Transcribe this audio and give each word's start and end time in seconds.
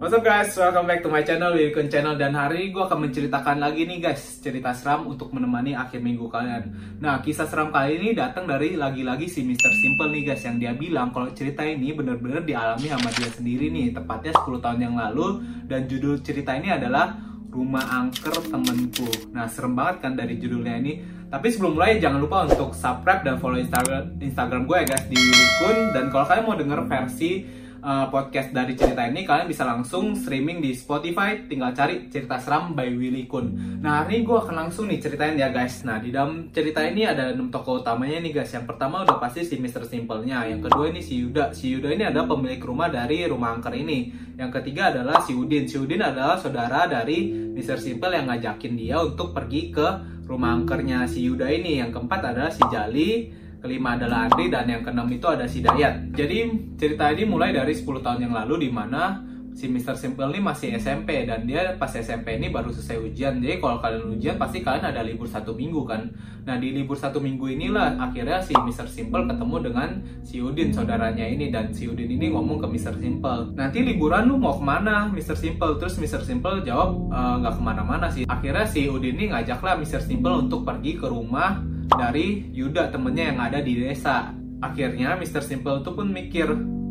What's 0.00 0.16
up 0.16 0.24
guys, 0.24 0.56
welcome 0.56 0.88
back 0.88 1.04
to 1.04 1.12
my 1.12 1.20
channel, 1.20 1.52
Wilkon 1.52 1.92
Channel. 1.92 2.16
Dan 2.16 2.32
hari 2.32 2.64
ini 2.64 2.66
gue 2.72 2.80
akan 2.80 3.04
menceritakan 3.04 3.60
lagi 3.60 3.84
nih 3.84 4.00
guys 4.00 4.40
Cerita 4.40 4.72
seram 4.72 5.04
untuk 5.04 5.28
menemani 5.28 5.76
akhir 5.76 6.00
minggu 6.00 6.24
kalian. 6.24 6.72
Nah, 7.04 7.20
kisah 7.20 7.44
seram 7.44 7.68
kali 7.68 8.00
ini 8.00 8.16
datang 8.16 8.48
dari 8.48 8.80
lagi-lagi 8.80 9.28
si 9.28 9.44
Mr. 9.44 9.68
Simple 9.68 10.08
nih 10.08 10.32
guys 10.32 10.40
Yang 10.40 10.56
dia 10.56 10.72
bilang 10.72 11.12
kalau 11.12 11.28
cerita 11.36 11.68
ini 11.68 11.92
bener-bener 11.92 12.40
dialami 12.40 12.88
sama 12.88 13.12
dia 13.12 13.28
sendiri 13.28 13.68
nih. 13.68 13.92
Tepatnya 13.92 14.32
10 14.40 14.64
tahun 14.64 14.80
yang 14.80 14.96
lalu. 14.96 15.26
Dan 15.68 15.84
judul 15.84 16.24
cerita 16.24 16.56
ini 16.56 16.72
adalah 16.72 17.20
Rumah 17.52 17.84
Angker 18.00 18.40
Temenku 18.48 19.36
Nah, 19.36 19.52
serem 19.52 19.76
banget 19.76 20.00
kan 20.00 20.16
dari 20.16 20.40
judulnya 20.40 20.80
ini. 20.80 20.96
Tapi 21.28 21.46
sebelum 21.52 21.76
mulai 21.76 22.00
jangan 22.00 22.24
lupa 22.24 22.48
untuk 22.48 22.72
subscribe 22.72 23.20
dan 23.20 23.36
follow 23.36 23.60
Instagram 23.60 24.16
Instagram 24.16 24.64
gue 24.64 24.76
ya 24.80 24.86
guys 24.96 25.04
di 25.12 25.16
Willy 25.20 25.92
dan 25.92 26.08
kalau 26.08 26.24
kalian 26.24 26.44
mau 26.48 26.56
denger 26.56 26.80
versi 26.88 27.60
uh, 27.80 28.06
podcast 28.12 28.52
dari 28.52 28.76
cerita 28.76 29.04
ini 29.08 29.24
kalian 29.24 29.48
bisa 29.48 29.64
langsung 29.64 30.12
streaming 30.16 30.60
di 30.60 30.76
Spotify. 30.76 31.40
Tinggal 31.48 31.72
cari 31.72 32.06
cerita 32.12 32.36
seram 32.38 32.76
by 32.76 32.88
Willy 32.92 33.24
Kun. 33.26 33.80
Nah 33.80 34.04
hari 34.04 34.20
ini 34.20 34.28
gue 34.28 34.36
akan 34.36 34.54
langsung 34.54 34.86
nih 34.86 35.00
ceritain 35.00 35.36
ya 35.36 35.48
guys. 35.50 35.82
Nah 35.82 35.98
di 35.98 36.12
dalam 36.12 36.52
cerita 36.52 36.84
ini 36.84 37.08
ada 37.08 37.32
enam 37.32 37.48
tokoh 37.48 37.80
utamanya 37.80 38.20
nih 38.20 38.32
guys. 38.40 38.52
Yang 38.52 38.66
pertama 38.70 39.02
udah 39.04 39.16
pasti 39.18 39.44
si 39.44 39.56
Mr. 39.56 39.88
Simple-nya. 39.88 40.46
Yang 40.46 40.70
kedua 40.70 40.84
ini 40.92 41.00
si 41.00 41.20
Yuda. 41.24 41.56
Si 41.56 41.72
Yuda 41.72 41.88
ini 41.90 42.04
adalah 42.06 42.28
pemilik 42.28 42.60
rumah 42.60 42.88
dari 42.92 43.24
rumah 43.26 43.56
angker 43.56 43.74
ini. 43.74 44.12
Yang 44.36 44.60
ketiga 44.60 44.92
adalah 44.92 45.24
si 45.24 45.32
Udin. 45.36 45.68
Si 45.68 45.76
Udin 45.80 46.00
adalah 46.00 46.36
saudara 46.40 46.86
dari 46.86 47.32
Mr. 47.52 47.80
Simple 47.80 48.12
yang 48.16 48.28
ngajakin 48.30 48.72
dia 48.76 48.96
untuk 49.00 49.32
pergi 49.36 49.72
ke 49.72 49.88
rumah 50.28 50.54
angkernya 50.54 51.08
si 51.10 51.26
Yuda 51.26 51.48
ini. 51.50 51.80
Yang 51.80 51.98
keempat 51.98 52.20
adalah 52.30 52.52
si 52.52 52.62
Jali 52.70 53.39
kelima 53.60 53.94
adalah 53.94 54.26
Andri 54.26 54.48
dan 54.48 54.66
yang 54.66 54.82
keenam 54.82 55.06
itu 55.12 55.28
ada 55.28 55.44
si 55.46 55.60
Dayat. 55.60 56.10
Jadi 56.16 56.50
cerita 56.80 57.12
ini 57.12 57.28
mulai 57.28 57.52
dari 57.52 57.76
10 57.76 58.00
tahun 58.00 58.26
yang 58.26 58.34
lalu 58.34 58.66
di 58.66 58.70
mana 58.72 59.29
si 59.60 59.68
Mr. 59.68 59.92
Simple 59.92 60.32
ini 60.32 60.40
masih 60.40 60.72
SMP 60.80 61.28
dan 61.28 61.44
dia 61.44 61.76
pas 61.76 61.92
SMP 61.92 62.40
ini 62.40 62.48
baru 62.48 62.72
selesai 62.72 62.96
ujian. 62.96 63.44
Jadi 63.44 63.60
kalau 63.60 63.76
kalian 63.84 64.16
ujian 64.16 64.40
pasti 64.40 64.64
kalian 64.64 64.88
ada 64.88 65.04
libur 65.04 65.28
satu 65.28 65.52
minggu 65.52 65.84
kan. 65.84 66.08
Nah 66.48 66.56
di 66.56 66.72
libur 66.72 66.96
satu 66.96 67.20
minggu 67.20 67.44
inilah 67.44 68.00
akhirnya 68.00 68.40
si 68.40 68.56
Mr. 68.56 68.88
Simple 68.88 69.28
ketemu 69.28 69.56
dengan 69.60 69.88
si 70.24 70.40
Udin 70.40 70.72
saudaranya 70.72 71.28
ini 71.28 71.52
dan 71.52 71.76
si 71.76 71.84
Udin 71.84 72.08
ini 72.08 72.32
ngomong 72.32 72.64
ke 72.64 72.66
Mr. 72.72 72.96
Simple. 72.96 73.52
Nanti 73.52 73.84
liburan 73.84 74.32
lu 74.32 74.40
mau 74.40 74.56
ke 74.56 74.64
mana 74.64 75.12
Mr. 75.12 75.36
Simple? 75.36 75.76
Terus 75.76 76.00
Mr. 76.00 76.24
Simple 76.24 76.64
jawab 76.64 77.12
e, 77.12 77.20
nggak 77.44 77.52
e, 77.52 77.56
ke 77.60 77.62
mana-mana 77.62 78.06
sih. 78.08 78.24
Akhirnya 78.24 78.64
si 78.64 78.88
Udin 78.88 79.20
ini 79.20 79.28
ngajaklah 79.28 79.76
Mr. 79.76 80.00
Simple 80.00 80.48
untuk 80.48 80.64
pergi 80.64 80.96
ke 80.96 81.04
rumah 81.04 81.60
dari 81.92 82.48
Yuda 82.56 82.88
temennya 82.88 83.36
yang 83.36 83.38
ada 83.44 83.60
di 83.60 83.76
desa. 83.76 84.32
Akhirnya 84.64 85.20
Mr. 85.20 85.44
Simple 85.44 85.84
itu 85.84 85.90
pun 85.92 86.08
mikir, 86.08 86.48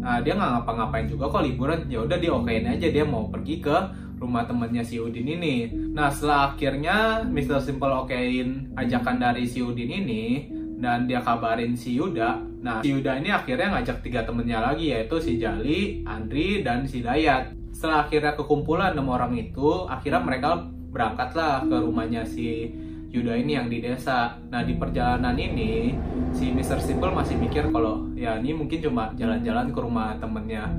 uh, 0.10 0.20
dia 0.26 0.34
nggak 0.34 0.52
ngapa-ngapain 0.58 1.06
juga 1.06 1.30
kok 1.30 1.46
liburan. 1.46 1.86
Ya 1.86 2.02
udah 2.02 2.18
dia 2.18 2.32
okein 2.34 2.66
aja 2.66 2.88
dia 2.90 3.06
mau 3.06 3.30
pergi 3.30 3.62
ke 3.62 3.78
rumah 4.18 4.44
temennya 4.50 4.82
si 4.82 4.98
Udin 4.98 5.30
ini. 5.30 5.70
Nah 5.94 6.10
setelah 6.10 6.54
akhirnya 6.54 7.24
Mr. 7.30 7.62
Simple 7.62 7.94
okein 7.94 8.74
ajakan 8.74 9.22
dari 9.22 9.46
si 9.46 9.62
Udin 9.62 9.88
ini 9.88 10.50
dan 10.82 11.06
dia 11.06 11.22
kabarin 11.22 11.78
si 11.78 11.96
Yuda. 11.96 12.42
Nah 12.66 12.82
si 12.82 12.92
Yuda 12.92 13.22
ini 13.22 13.30
akhirnya 13.30 13.78
ngajak 13.78 14.02
tiga 14.02 14.26
temennya 14.26 14.60
lagi 14.60 14.92
yaitu 14.92 15.22
si 15.22 15.38
Jali, 15.38 16.04
Andri, 16.04 16.66
dan 16.66 16.90
si 16.90 17.06
Dayat. 17.06 17.54
Setelah 17.70 18.10
akhirnya 18.10 18.34
kekumpulan 18.36 18.92
enam 18.92 19.08
orang 19.08 19.38
itu, 19.40 19.88
akhirnya 19.88 20.20
mereka 20.20 20.68
berangkatlah 20.90 21.70
ke 21.70 21.76
rumahnya 21.80 22.26
si 22.26 22.74
Yuda 23.10 23.34
ini 23.42 23.58
yang 23.58 23.68
di 23.74 23.82
desa. 23.82 24.38
Nah 24.54 24.62
di 24.62 24.78
perjalanan 24.78 25.34
ini 25.34 25.98
si 26.30 26.54
Mr. 26.54 26.78
Simple 26.78 27.10
masih 27.10 27.42
mikir 27.42 27.66
kalau 27.74 28.06
ya 28.14 28.38
ini 28.38 28.54
mungkin 28.54 28.78
cuma 28.86 29.10
jalan-jalan 29.18 29.74
ke 29.74 29.80
rumah 29.82 30.14
temennya 30.22 30.70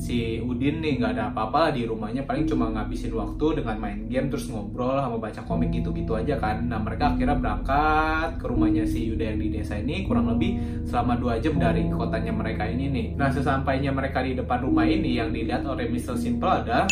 si 0.00 0.40
Udin 0.40 0.80
nih 0.80 0.96
nggak 0.96 1.12
ada 1.12 1.28
apa-apa 1.28 1.76
di 1.76 1.84
rumahnya 1.84 2.24
paling 2.24 2.48
cuma 2.48 2.72
ngabisin 2.72 3.12
waktu 3.12 3.60
dengan 3.60 3.76
main 3.76 4.08
game 4.08 4.32
terus 4.32 4.48
ngobrol 4.48 4.96
sama 4.96 5.20
baca 5.20 5.44
komik 5.44 5.76
gitu-gitu 5.76 6.16
aja 6.16 6.40
kan 6.40 6.64
nah 6.64 6.80
mereka 6.80 7.12
akhirnya 7.12 7.36
berangkat 7.36 8.40
ke 8.40 8.44
rumahnya 8.48 8.88
si 8.88 9.12
Yuda 9.12 9.36
yang 9.36 9.38
di 9.44 9.48
desa 9.52 9.76
ini 9.76 10.08
kurang 10.08 10.32
lebih 10.32 10.56
selama 10.88 11.20
dua 11.20 11.36
jam 11.36 11.60
dari 11.60 11.84
kotanya 11.92 12.32
mereka 12.32 12.64
ini 12.64 12.88
nih 12.88 13.06
nah 13.20 13.28
sesampainya 13.28 13.92
mereka 13.92 14.24
di 14.24 14.32
depan 14.32 14.64
rumah 14.64 14.88
ini 14.88 15.20
yang 15.20 15.36
dilihat 15.36 15.68
oleh 15.68 15.84
Mr. 15.92 16.16
Simple 16.16 16.48
ada 16.48 16.88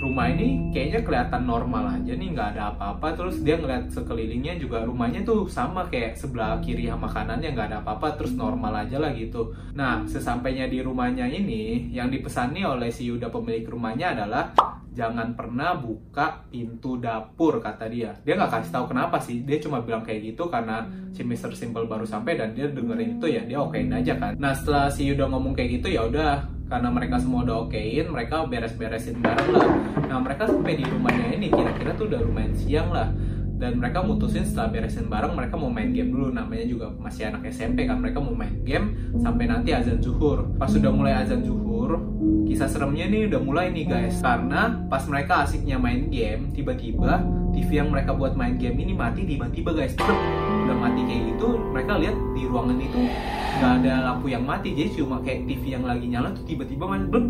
rumah 0.00 0.32
ini 0.32 0.72
kayaknya 0.72 1.04
kelihatan 1.04 1.44
normal 1.44 1.84
aja 1.92 2.12
nih 2.16 2.28
nggak 2.32 2.48
ada 2.56 2.72
apa-apa. 2.72 3.12
Terus 3.14 3.44
dia 3.44 3.60
ngeliat 3.60 3.92
sekelilingnya 3.92 4.56
juga 4.56 4.82
rumahnya 4.88 5.20
tuh 5.22 5.44
sama 5.46 5.86
kayak 5.92 6.16
sebelah 6.16 6.56
kiri 6.64 6.88
sama 6.88 7.06
kanannya 7.06 7.52
nggak 7.52 7.68
ada 7.70 7.78
apa-apa 7.84 8.16
terus 8.16 8.32
normal 8.32 8.72
aja 8.80 8.96
lah 8.96 9.12
gitu. 9.12 9.52
Nah 9.76 10.08
sesampainya 10.08 10.66
di 10.66 10.80
rumahnya 10.80 11.28
ini 11.28 11.92
yang 11.92 12.08
dipesani 12.08 12.64
oleh 12.64 12.88
si 12.88 13.12
Yuda 13.12 13.28
pemilik 13.28 13.68
rumahnya 13.68 14.16
adalah 14.16 14.56
jangan 14.90 15.38
pernah 15.38 15.78
buka 15.78 16.48
pintu 16.50 16.98
dapur 16.98 17.62
kata 17.62 17.86
dia. 17.86 18.10
Dia 18.24 18.34
nggak 18.40 18.50
kasih 18.50 18.72
tahu 18.72 18.90
kenapa 18.90 19.20
sih 19.22 19.44
dia 19.44 19.60
cuma 19.62 19.84
bilang 19.84 20.02
kayak 20.02 20.34
gitu 20.34 20.50
karena 20.50 20.88
si 21.14 21.22
Mr. 21.22 21.54
Simple 21.54 21.86
baru 21.86 22.08
sampai 22.08 22.40
dan 22.40 22.56
dia 22.56 22.66
dengerin 22.72 23.20
itu 23.20 23.26
ya 23.30 23.44
dia 23.44 23.60
okein 23.60 23.92
aja 23.92 24.16
kan. 24.16 24.32
Nah 24.40 24.56
setelah 24.56 24.88
si 24.88 25.06
Yuda 25.06 25.28
ngomong 25.28 25.52
kayak 25.54 25.80
gitu 25.80 25.92
ya 25.92 26.08
udah 26.08 26.59
karena 26.70 26.88
mereka 26.88 27.18
semua 27.18 27.42
udah 27.42 27.66
okein 27.66 28.06
mereka 28.14 28.46
beres-beresin 28.46 29.18
bareng 29.18 29.50
lah. 29.50 29.68
Nah 30.06 30.18
mereka 30.22 30.46
sampai 30.46 30.78
di 30.78 30.86
rumahnya 30.86 31.34
ini 31.34 31.50
kira-kira 31.50 31.98
tuh 31.98 32.06
udah 32.06 32.22
lumayan 32.22 32.54
siang 32.54 32.94
lah. 32.94 33.10
Dan 33.60 33.76
mereka 33.76 34.00
mutusin 34.00 34.40
setelah 34.46 34.72
beresin 34.72 35.12
bareng 35.12 35.36
mereka 35.36 35.58
mau 35.58 35.68
main 35.68 35.92
game 35.92 36.14
dulu. 36.14 36.32
Namanya 36.32 36.64
juga 36.64 36.86
masih 36.96 37.28
anak 37.28 37.44
SMP 37.52 37.84
kan 37.84 38.00
mereka 38.00 38.22
mau 38.22 38.32
main 38.32 38.56
game 38.64 38.96
sampai 39.20 39.50
nanti 39.50 39.74
azan 39.74 40.00
zuhur. 40.00 40.48
Pas 40.56 40.70
sudah 40.70 40.88
mulai 40.94 41.12
azan 41.18 41.44
zuhur 41.44 42.00
kisah 42.48 42.70
seremnya 42.70 43.10
nih 43.10 43.28
udah 43.28 43.40
mulai 43.42 43.66
nih 43.74 43.90
guys. 43.90 44.22
Karena 44.22 44.80
pas 44.86 45.04
mereka 45.10 45.44
asiknya 45.44 45.76
main 45.76 46.08
game 46.08 46.54
tiba-tiba 46.54 47.20
TV 47.50 47.82
yang 47.82 47.90
mereka 47.90 48.14
buat 48.14 48.38
main 48.38 48.56
game 48.56 48.78
ini 48.78 48.94
mati 48.94 49.26
tiba-tiba 49.26 49.74
guys 49.74 49.98
udah 50.70 50.86
mati 50.86 51.02
kayak 51.02 51.22
gitu 51.34 51.48
mereka 51.74 51.92
lihat 51.98 52.16
di 52.30 52.42
ruangan 52.46 52.78
itu 52.78 53.00
nggak 53.58 53.72
ada 53.82 53.94
lampu 54.06 54.26
yang 54.30 54.46
mati 54.46 54.70
jadi 54.70 55.02
cuma 55.02 55.18
kayak 55.18 55.42
TV 55.50 55.62
yang 55.74 55.82
lagi 55.82 56.06
nyala 56.06 56.30
tuh 56.30 56.46
tiba-tiba 56.46 56.86
main 56.86 57.10
blub 57.10 57.26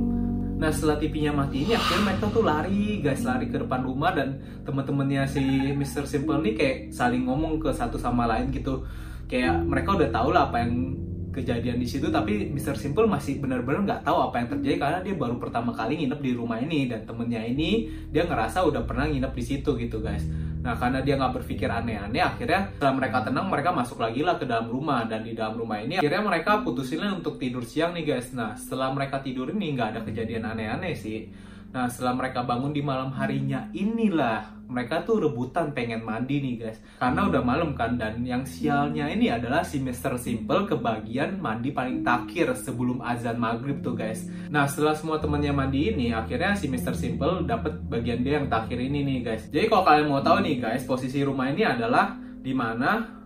nah 0.60 0.68
setelah 0.68 1.00
TV-nya 1.00 1.32
mati 1.32 1.64
ini 1.64 1.72
akhirnya 1.72 2.04
mereka 2.04 2.28
tuh 2.28 2.44
lari 2.44 3.00
guys 3.00 3.24
lari 3.24 3.48
ke 3.48 3.56
depan 3.56 3.80
rumah 3.80 4.12
dan 4.12 4.44
teman-temannya 4.68 5.24
si 5.24 5.40
Mr. 5.72 6.04
Simple 6.04 6.36
nih 6.44 6.52
kayak 6.52 6.76
saling 6.92 7.24
ngomong 7.24 7.56
ke 7.56 7.72
satu 7.72 7.96
sama 7.96 8.28
lain 8.28 8.52
gitu 8.52 8.84
kayak 9.24 9.56
mereka 9.64 9.96
udah 9.96 10.12
tahu 10.12 10.36
lah 10.36 10.52
apa 10.52 10.60
yang 10.60 11.00
kejadian 11.30 11.78
di 11.78 11.86
situ 11.86 12.10
tapi 12.10 12.50
Mr. 12.50 12.74
Simple 12.74 13.06
masih 13.06 13.38
benar-benar 13.38 13.86
nggak 13.86 14.02
tahu 14.02 14.18
apa 14.30 14.42
yang 14.42 14.48
terjadi 14.58 14.76
karena 14.82 14.98
dia 15.00 15.14
baru 15.14 15.38
pertama 15.38 15.70
kali 15.70 16.02
nginep 16.02 16.20
di 16.20 16.32
rumah 16.34 16.58
ini 16.58 16.90
dan 16.90 17.06
temennya 17.06 17.42
ini 17.46 17.86
dia 18.10 18.26
ngerasa 18.26 18.66
udah 18.66 18.82
pernah 18.82 19.06
nginep 19.06 19.32
di 19.32 19.44
situ 19.46 19.78
gitu 19.78 20.02
guys. 20.02 20.26
Nah 20.60 20.76
karena 20.76 21.00
dia 21.00 21.16
nggak 21.16 21.40
berpikir 21.40 21.72
aneh-aneh 21.72 22.20
akhirnya 22.20 22.68
setelah 22.76 22.94
mereka 23.00 23.24
tenang 23.24 23.46
mereka 23.48 23.70
masuk 23.72 23.96
lagi 23.96 24.20
lah 24.20 24.36
ke 24.36 24.44
dalam 24.44 24.68
rumah. 24.68 25.08
Dan 25.08 25.24
di 25.24 25.32
dalam 25.32 25.56
rumah 25.56 25.80
ini 25.80 26.02
akhirnya 26.02 26.20
mereka 26.20 26.60
putusin 26.60 27.00
untuk 27.08 27.40
tidur 27.40 27.64
siang 27.64 27.96
nih 27.96 28.04
guys. 28.04 28.36
Nah 28.36 28.52
setelah 28.58 28.92
mereka 28.92 29.24
tidur 29.24 29.48
ini 29.48 29.72
nggak 29.72 29.88
ada 29.96 30.00
kejadian 30.04 30.44
aneh-aneh 30.44 30.92
sih. 30.92 31.32
Nah 31.72 31.88
setelah 31.88 32.18
mereka 32.18 32.44
bangun 32.44 32.74
di 32.74 32.82
malam 32.84 33.14
harinya 33.14 33.70
inilah 33.72 34.59
mereka 34.70 35.02
tuh 35.02 35.26
rebutan 35.26 35.74
pengen 35.74 36.06
mandi 36.06 36.38
nih 36.38 36.54
guys 36.62 36.78
karena 37.02 37.26
udah 37.26 37.42
malam 37.42 37.74
kan 37.74 37.98
dan 37.98 38.22
yang 38.22 38.46
sialnya 38.46 39.10
ini 39.10 39.28
adalah 39.28 39.66
si 39.66 39.82
Mr. 39.82 40.16
Simple 40.16 40.70
kebagian 40.70 41.42
mandi 41.42 41.74
paling 41.74 42.06
takhir 42.06 42.54
sebelum 42.54 43.02
azan 43.02 43.36
maghrib 43.36 43.82
tuh 43.82 43.98
guys 43.98 44.30
nah 44.48 44.70
setelah 44.70 44.94
semua 44.94 45.18
temennya 45.18 45.50
mandi 45.50 45.90
ini 45.90 46.14
akhirnya 46.14 46.54
si 46.54 46.70
Mr. 46.70 46.94
Simple 46.94 47.44
dapat 47.44 47.82
bagian 47.90 48.22
dia 48.22 48.38
yang 48.38 48.46
takhir 48.46 48.78
ini 48.78 49.02
nih 49.02 49.18
guys 49.26 49.42
jadi 49.50 49.66
kalau 49.66 49.82
kalian 49.82 50.06
mau 50.06 50.22
tahu 50.22 50.38
nih 50.46 50.56
guys 50.62 50.86
posisi 50.86 51.20
rumah 51.26 51.50
ini 51.50 51.66
adalah 51.66 52.14
di 52.40 52.54
mana 52.54 53.20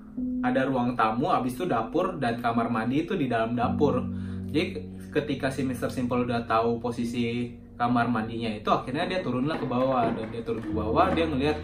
ada 0.44 0.62
ruang 0.65 0.97
tamu 0.97 1.28
habis 1.28 1.53
itu 1.54 1.69
dapur 1.69 2.16
dan 2.16 2.41
kamar 2.41 2.72
mandi 2.72 3.04
itu 3.04 3.12
di 3.15 3.28
dalam 3.28 3.53
dapur 3.53 4.00
jadi 4.49 4.81
ketika 5.15 5.50
si 5.54 5.62
Mr. 5.62 5.94
Simple 5.94 6.27
udah 6.27 6.43
tahu 6.47 6.83
posisi 6.83 7.54
kamar 7.74 8.06
mandinya 8.06 8.50
itu 8.54 8.70
akhirnya 8.70 9.04
dia 9.06 9.21
turunlah 9.21 9.59
ke 9.59 9.66
bawah. 9.66 10.10
Dan 10.15 10.26
dia 10.30 10.42
turun 10.42 10.62
ke 10.62 10.72
bawah 10.72 11.06
dia 11.12 11.24
ngelihat 11.26 11.59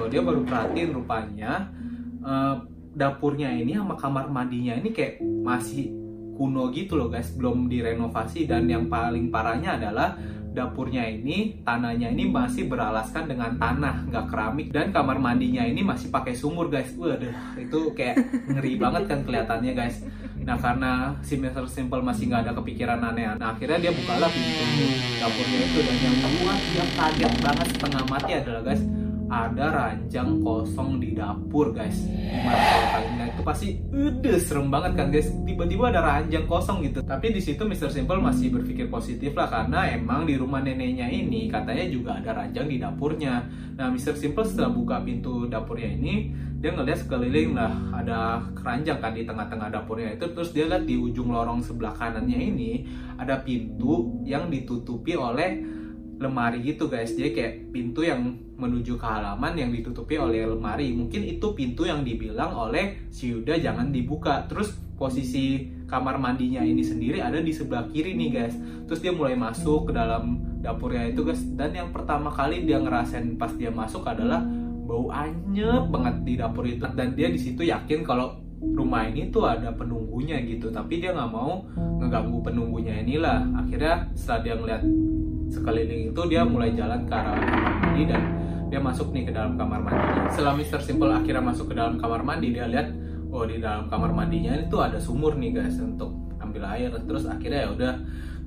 oh, 0.00 0.08
dia 0.08 0.20
baru 0.24 0.40
perhatiin 0.44 0.90
rupanya 0.96 1.68
uh, 2.24 2.64
dapurnya 2.96 3.52
ini 3.54 3.78
sama 3.78 3.94
kamar 3.94 4.26
mandinya 4.28 4.74
ini 4.74 4.90
kayak 4.90 5.22
masih 5.22 5.92
kuno 6.34 6.72
gitu 6.72 6.96
loh 6.96 7.12
guys. 7.12 7.32
Belum 7.36 7.68
direnovasi 7.68 8.48
dan 8.48 8.64
yang 8.66 8.88
paling 8.88 9.28
parahnya 9.28 9.76
adalah 9.76 10.16
dapurnya 10.50 11.06
ini 11.06 11.62
tanahnya 11.62 12.10
ini 12.10 12.26
masih 12.26 12.66
beralaskan 12.66 13.30
dengan 13.30 13.56
tanah 13.56 14.06
nggak 14.10 14.26
keramik. 14.30 14.68
Dan 14.70 14.90
kamar 14.94 15.18
mandinya 15.18 15.62
ini 15.64 15.82
masih 15.82 16.10
pakai 16.12 16.36
sumur 16.36 16.68
guys. 16.68 16.92
Waduh 16.94 17.30
itu 17.58 17.80
kayak 17.96 18.20
ngeri 18.50 18.78
banget 18.78 19.02
kan 19.10 19.22
kelihatannya 19.24 19.72
guys. 19.72 20.02
Nah 20.40 20.56
karena 20.56 21.14
si 21.20 21.36
Mr. 21.36 21.68
Simple 21.68 22.00
masih 22.00 22.32
nggak 22.32 22.48
ada 22.48 22.52
kepikiran 22.56 23.00
aneh 23.00 23.28
nah 23.38 23.54
akhirnya 23.54 23.78
dia 23.78 23.92
bukalah 23.94 24.28
pintu 24.32 24.86
dapurnya 25.20 25.58
itu 25.62 25.78
dan 25.84 25.96
yang 26.02 26.16
membuat 26.20 26.58
dia 26.72 26.84
kaget 26.96 27.32
banget 27.40 27.66
setengah 27.76 28.04
mati 28.08 28.32
adalah 28.36 28.62
guys 28.66 28.82
ada 29.30 29.66
ranjang 29.70 30.42
kosong 30.42 30.98
di 30.98 31.14
dapur 31.14 31.70
guys 31.70 32.02
gimana 32.02 32.58
kalau 32.58 32.88
kalian 32.90 33.28
itu 33.30 33.42
pasti 33.46 33.68
udah 33.94 34.36
serem 34.42 34.66
banget 34.66 34.92
kan 34.98 35.06
guys 35.14 35.30
tiba-tiba 35.46 35.94
ada 35.94 36.02
ranjang 36.02 36.50
kosong 36.50 36.82
gitu 36.82 36.98
tapi 37.06 37.30
di 37.30 37.38
situ 37.38 37.62
Mr. 37.62 37.94
Simple 37.94 38.18
masih 38.18 38.50
berpikir 38.50 38.90
positif 38.90 39.30
lah 39.38 39.46
karena 39.46 39.86
emang 39.94 40.26
di 40.26 40.34
rumah 40.34 40.58
neneknya 40.58 41.06
ini 41.06 41.46
katanya 41.46 41.86
juga 41.86 42.18
ada 42.18 42.42
ranjang 42.42 42.66
di 42.66 42.76
dapurnya 42.82 43.46
nah 43.78 43.86
Mr. 43.86 44.18
Simple 44.18 44.42
setelah 44.42 44.74
buka 44.74 44.98
pintu 44.98 45.46
dapurnya 45.46 45.94
ini 45.94 46.34
dia 46.60 46.76
ngeliat 46.76 47.06
sekeliling 47.06 47.56
lah 47.56 47.72
ada 47.94 48.44
keranjang 48.52 48.98
kan 49.00 49.16
di 49.16 49.24
tengah-tengah 49.24 49.72
dapurnya 49.72 50.18
itu 50.18 50.26
terus 50.34 50.50
dia 50.52 50.68
lihat 50.68 50.84
di 50.84 50.98
ujung 50.98 51.32
lorong 51.32 51.64
sebelah 51.64 51.94
kanannya 51.96 52.36
ini 52.36 52.84
ada 53.16 53.40
pintu 53.40 54.20
yang 54.26 54.50
ditutupi 54.52 55.16
oleh 55.16 55.79
lemari 56.20 56.60
gitu 56.60 56.86
guys. 56.86 57.16
Jadi 57.16 57.32
kayak 57.32 57.52
pintu 57.72 58.04
yang 58.04 58.36
menuju 58.60 59.00
ke 59.00 59.06
halaman 59.08 59.56
yang 59.56 59.72
ditutupi 59.72 60.20
oleh 60.20 60.44
lemari. 60.44 60.92
Mungkin 60.92 61.24
itu 61.24 61.56
pintu 61.56 61.88
yang 61.88 62.04
dibilang 62.04 62.52
oleh 62.52 63.08
si 63.08 63.32
Yuda 63.32 63.56
jangan 63.56 63.88
dibuka. 63.88 64.44
Terus 64.44 64.76
posisi 65.00 65.64
kamar 65.88 66.20
mandinya 66.20 66.60
ini 66.60 66.84
sendiri 66.84 67.24
ada 67.24 67.40
di 67.40 67.50
sebelah 67.56 67.88
kiri 67.88 68.12
nih 68.12 68.30
guys. 68.36 68.54
Terus 68.84 69.00
dia 69.00 69.16
mulai 69.16 69.32
masuk 69.32 69.88
ke 69.88 69.92
dalam 69.96 70.44
dapurnya 70.60 71.08
itu 71.08 71.24
guys. 71.24 71.40
Dan 71.56 71.72
yang 71.72 71.88
pertama 71.88 72.28
kali 72.28 72.68
dia 72.68 72.76
ngerasain 72.76 73.40
pas 73.40 73.50
dia 73.56 73.72
masuk 73.72 74.04
adalah 74.04 74.44
bau 74.84 75.08
anyep 75.08 75.88
banget 75.88 76.14
di 76.28 76.32
dapur 76.36 76.68
itu. 76.68 76.84
Dan 76.92 77.16
dia 77.16 77.32
di 77.32 77.40
situ 77.40 77.64
yakin 77.64 78.04
kalau 78.04 78.36
rumah 78.60 79.08
ini 79.08 79.32
tuh 79.32 79.48
ada 79.48 79.72
penunggunya 79.72 80.36
gitu. 80.44 80.68
Tapi 80.68 81.00
dia 81.00 81.16
nggak 81.16 81.32
mau 81.32 81.64
ngeganggu 81.96 82.44
penunggunya 82.44 83.00
inilah. 83.00 83.56
Akhirnya 83.56 84.04
setelah 84.12 84.40
dia 84.44 84.54
ngeliat 84.60 84.82
sekeliling 85.50 86.14
itu 86.14 86.22
dia 86.30 86.46
mulai 86.46 86.72
jalan 86.72 87.04
ke 87.04 87.12
arah 87.12 87.34
kamar 87.36 87.74
mandi 87.82 88.02
dan 88.06 88.22
dia 88.70 88.78
masuk 88.78 89.10
nih 89.10 89.26
ke 89.26 89.32
dalam 89.34 89.58
kamar 89.58 89.82
mandi. 89.82 90.30
Setelah 90.30 90.54
Mr. 90.54 90.80
Simple 90.80 91.10
akhirnya 91.10 91.42
masuk 91.42 91.66
ke 91.68 91.74
dalam 91.74 91.98
kamar 91.98 92.22
mandi, 92.22 92.54
dia 92.54 92.70
lihat 92.70 92.94
oh 93.34 93.42
di 93.42 93.58
dalam 93.58 93.90
kamar 93.90 94.14
mandinya 94.14 94.54
itu 94.54 94.78
ada 94.78 94.98
sumur 95.02 95.34
nih 95.34 95.50
guys 95.58 95.76
untuk 95.82 96.14
ambil 96.38 96.70
air. 96.70 96.94
Terus 96.94 97.26
akhirnya 97.26 97.66
ya 97.66 97.68
udah 97.74 97.92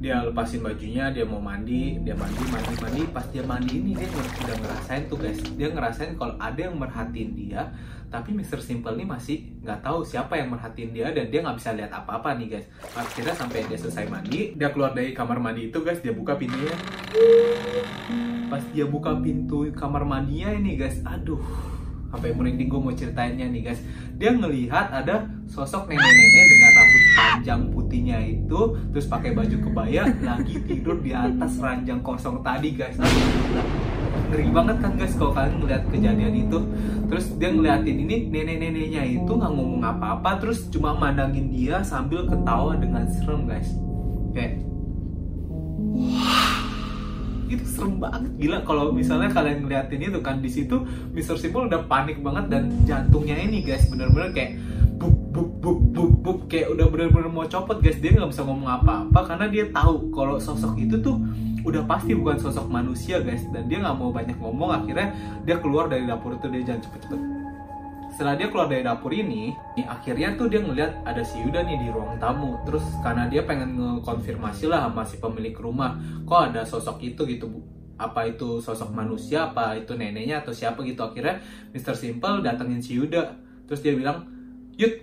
dia 0.03 0.19
lepasin 0.19 0.59
bajunya, 0.59 1.15
dia 1.15 1.23
mau 1.23 1.39
mandi, 1.39 1.95
dia 2.03 2.11
mandi, 2.11 2.43
mandi, 2.51 2.75
mandi. 2.75 3.01
Pas 3.07 3.23
dia 3.31 3.39
mandi 3.39 3.79
ini 3.79 3.95
dia 3.95 4.11
udah 4.11 4.57
ngerasain 4.59 5.07
tuh 5.07 5.15
guys, 5.15 5.39
dia 5.55 5.71
ngerasain 5.71 6.19
kalau 6.19 6.35
ada 6.35 6.59
yang 6.59 6.75
merhatiin 6.75 7.31
dia, 7.31 7.71
tapi 8.11 8.35
Mr. 8.35 8.59
Simple 8.59 8.99
ini 8.99 9.07
masih 9.07 9.47
nggak 9.63 9.79
tahu 9.79 10.03
siapa 10.03 10.35
yang 10.35 10.51
merhatiin 10.51 10.91
dia 10.91 11.07
dan 11.15 11.31
dia 11.31 11.39
nggak 11.39 11.55
bisa 11.55 11.71
lihat 11.71 11.87
apa-apa 11.95 12.35
nih 12.35 12.51
guys. 12.51 12.67
Akhirnya 12.91 13.31
sampai 13.31 13.63
dia 13.63 13.79
selesai 13.79 14.03
mandi, 14.11 14.51
dia 14.59 14.75
keluar 14.75 14.91
dari 14.91 15.15
kamar 15.15 15.39
mandi 15.39 15.71
itu 15.71 15.79
guys, 15.79 16.03
dia 16.03 16.11
buka 16.11 16.35
pintunya. 16.35 16.75
Pas 18.51 18.59
dia 18.75 18.83
buka 18.83 19.15
pintu 19.23 19.71
kamar 19.71 20.03
mandinya 20.03 20.51
ini 20.51 20.75
guys, 20.75 20.99
aduh, 21.07 21.39
sampai 22.11 22.35
merinding 22.35 22.67
gue 22.67 22.81
mau 22.83 22.91
ceritainnya 22.91 23.47
nih 23.47 23.71
guys. 23.71 23.79
Dia 24.19 24.35
ngelihat 24.35 24.91
ada 24.91 25.31
sosok 25.47 25.87
nenek-nenek 25.87 26.47
dengan 26.51 26.71
rambut 27.23 27.43
panjang 27.43 27.61
putihnya 27.71 28.17
itu 28.23 28.59
terus 28.91 29.05
pakai 29.07 29.31
baju 29.31 29.55
kebaya 29.69 30.03
lagi 30.23 30.55
tidur 30.67 30.99
di 30.99 31.11
atas 31.15 31.59
ranjang 31.59 31.99
kosong 32.03 32.43
tadi 32.43 32.75
guys. 32.75 32.99
Aduh, 32.99 33.65
ngeri 34.31 34.47
banget 34.51 34.77
kan 34.83 34.91
guys 34.99 35.13
kalau 35.15 35.31
kalian 35.31 35.55
ngeliat 35.63 35.83
kejadian 35.89 36.33
itu. 36.35 36.59
Terus 37.07 37.25
dia 37.37 37.49
ngeliatin 37.53 37.97
ini 38.09 38.15
nenek-neneknya 38.31 39.03
itu 39.05 39.31
nggak 39.31 39.51
ngomong 39.53 39.83
apa-apa 39.85 40.41
terus 40.41 40.65
cuma 40.73 40.97
mandangin 40.97 41.51
dia 41.53 41.83
sambil 41.85 42.25
ketawa 42.27 42.75
dengan 42.75 43.05
serem 43.07 43.45
guys. 43.47 43.69
Kayak 44.33 44.63
itu 47.53 47.65
serem 47.69 48.01
banget. 48.01 48.21
Gila 48.41 48.57
kalau 48.65 48.89
misalnya 48.89 49.29
kalian 49.29 49.67
ngeliatin 49.67 50.01
itu 50.01 50.19
kan 50.25 50.41
di 50.41 50.49
situ 50.49 50.81
Mr. 51.13 51.37
Simple 51.37 51.69
udah 51.69 51.85
panik 51.85 52.17
banget 52.23 52.49
dan 52.49 52.63
jantungnya 52.89 53.37
ini 53.37 53.61
guys 53.61 53.85
bener-bener 53.91 54.33
kayak 54.33 54.57
buk 54.97 55.13
buk 55.35 55.49
buk 55.61 55.79
buk 56.09 56.51
kayak 56.51 56.73
udah 56.73 56.87
bener-bener 56.89 57.29
mau 57.29 57.45
copot 57.45 57.79
guys 57.79 57.99
dia 58.01 58.15
nggak 58.15 58.31
bisa 58.31 58.43
ngomong 58.43 58.69
apa-apa 58.81 59.19
karena 59.29 59.45
dia 59.47 59.65
tahu 59.69 60.09
kalau 60.11 60.41
sosok 60.41 60.75
itu 60.79 60.99
tuh 60.99 61.21
udah 61.63 61.85
pasti 61.87 62.11
bukan 62.17 62.35
sosok 62.39 62.67
manusia 62.67 63.23
guys 63.23 63.47
dan 63.53 63.69
dia 63.71 63.79
nggak 63.79 63.95
mau 63.95 64.11
banyak 64.11 64.35
ngomong 64.35 64.73
akhirnya 64.83 65.15
dia 65.47 65.61
keluar 65.63 65.87
dari 65.87 66.03
dapur 66.03 66.35
itu 66.35 66.47
dia 66.51 66.73
jangan 66.73 66.81
cepet-cepet 66.87 67.43
setelah 68.13 68.37
dia 68.37 68.45
keluar 68.53 68.69
dari 68.69 68.85
dapur 68.85 69.09
ini, 69.09 69.57
akhirnya 69.89 70.37
tuh 70.37 70.45
dia 70.45 70.61
ngeliat 70.61 71.01
ada 71.01 71.25
si 71.25 71.41
Yuda 71.41 71.65
nih 71.65 71.81
di 71.81 71.87
ruang 71.89 72.21
tamu. 72.21 72.61
Terus 72.61 72.85
karena 73.01 73.25
dia 73.25 73.41
pengen 73.41 73.73
ngekonfirmasi 73.73 74.69
lah 74.69 74.85
sama 74.85 75.01
si 75.01 75.17
pemilik 75.17 75.57
rumah, 75.57 75.97
kok 76.21 76.53
ada 76.53 76.61
sosok 76.61 77.01
itu 77.01 77.25
gitu 77.25 77.49
bu. 77.49 77.65
Apa 77.97 78.29
itu 78.29 78.61
sosok 78.61 78.93
manusia, 78.93 79.49
apa 79.49 79.73
itu 79.81 79.97
neneknya 79.97 80.45
atau 80.45 80.53
siapa 80.53 80.85
gitu. 80.85 81.01
Akhirnya 81.01 81.41
Mr. 81.73 81.97
Simple 81.97 82.45
datengin 82.45 82.85
si 82.85 83.01
Yuda. 83.01 83.33
Terus 83.65 83.81
dia 83.81 83.97
bilang, 83.97 84.29
Yud, 84.77 84.93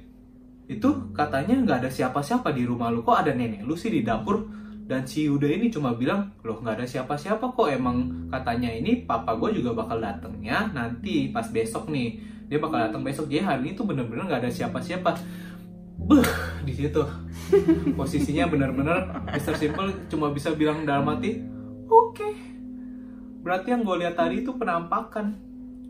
itu 0.70 1.10
katanya 1.10 1.58
nggak 1.66 1.78
ada 1.82 1.90
siapa-siapa 1.90 2.54
di 2.54 2.62
rumah 2.62 2.94
lu. 2.94 3.02
Kok 3.02 3.26
ada 3.26 3.34
nenek 3.34 3.66
lu 3.66 3.74
sih 3.74 3.90
di 3.90 4.06
dapur? 4.06 4.46
Dan 4.86 5.06
si 5.06 5.26
Yuda 5.26 5.46
ini 5.46 5.70
cuma 5.70 5.94
bilang, 5.94 6.34
loh 6.42 6.58
nggak 6.62 6.82
ada 6.82 6.86
siapa-siapa 6.86 7.42
kok. 7.42 7.66
Emang 7.66 8.30
katanya 8.30 8.70
ini 8.70 9.02
papa 9.02 9.34
gue 9.34 9.58
juga 9.58 9.74
bakal 9.74 9.98
datengnya 9.98 10.70
nanti 10.70 11.30
pas 11.34 11.46
besok 11.50 11.90
nih 11.90 12.38
dia 12.50 12.58
bakal 12.58 12.82
datang 12.82 13.06
besok 13.06 13.30
jadi 13.30 13.46
hari 13.46 13.70
ini 13.70 13.70
tuh 13.78 13.86
bener-bener 13.86 14.26
nggak 14.26 14.42
ada 14.42 14.50
siapa-siapa 14.50 15.14
Beuh, 16.00 16.26
di 16.66 16.74
situ 16.74 16.98
posisinya 17.98 18.50
bener-bener 18.50 19.22
Mr. 19.30 19.54
Simple 19.54 20.10
cuma 20.10 20.34
bisa 20.34 20.50
bilang 20.58 20.82
dalam 20.82 21.06
hati 21.06 21.38
oke 21.86 22.18
okay. 22.18 22.34
berarti 23.46 23.70
yang 23.70 23.86
gue 23.86 23.96
lihat 24.02 24.18
tadi 24.18 24.42
itu 24.42 24.50
penampakan 24.50 25.38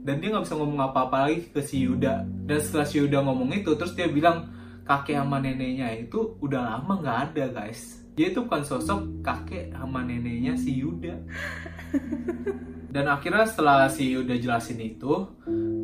dan 0.04 0.20
dia 0.20 0.28
nggak 0.36 0.44
bisa 0.44 0.56
ngomong 0.60 0.80
apa-apa 0.92 1.16
lagi 1.32 1.48
ke 1.48 1.64
si 1.64 1.88
Yuda 1.88 2.28
dan 2.44 2.58
setelah 2.60 2.84
si 2.84 3.00
Yuda 3.00 3.24
ngomong 3.24 3.48
itu 3.56 3.72
terus 3.80 3.96
dia 3.96 4.12
bilang 4.12 4.52
kakek 4.84 5.20
sama 5.20 5.38
neneknya 5.40 5.92
itu 5.96 6.36
udah 6.40 6.76
lama 6.76 7.00
nggak 7.00 7.18
ada 7.30 7.44
guys 7.62 8.00
dia 8.18 8.34
itu 8.34 8.44
bukan 8.44 8.62
sosok 8.66 9.24
kakek 9.24 9.72
sama 9.72 10.04
neneknya 10.04 10.58
si 10.58 10.76
Yuda 10.82 11.14
dan 12.94 13.06
akhirnya 13.06 13.46
setelah 13.46 13.86
si 13.86 14.10
Yuda 14.10 14.34
jelasin 14.36 14.82
itu 14.82 15.30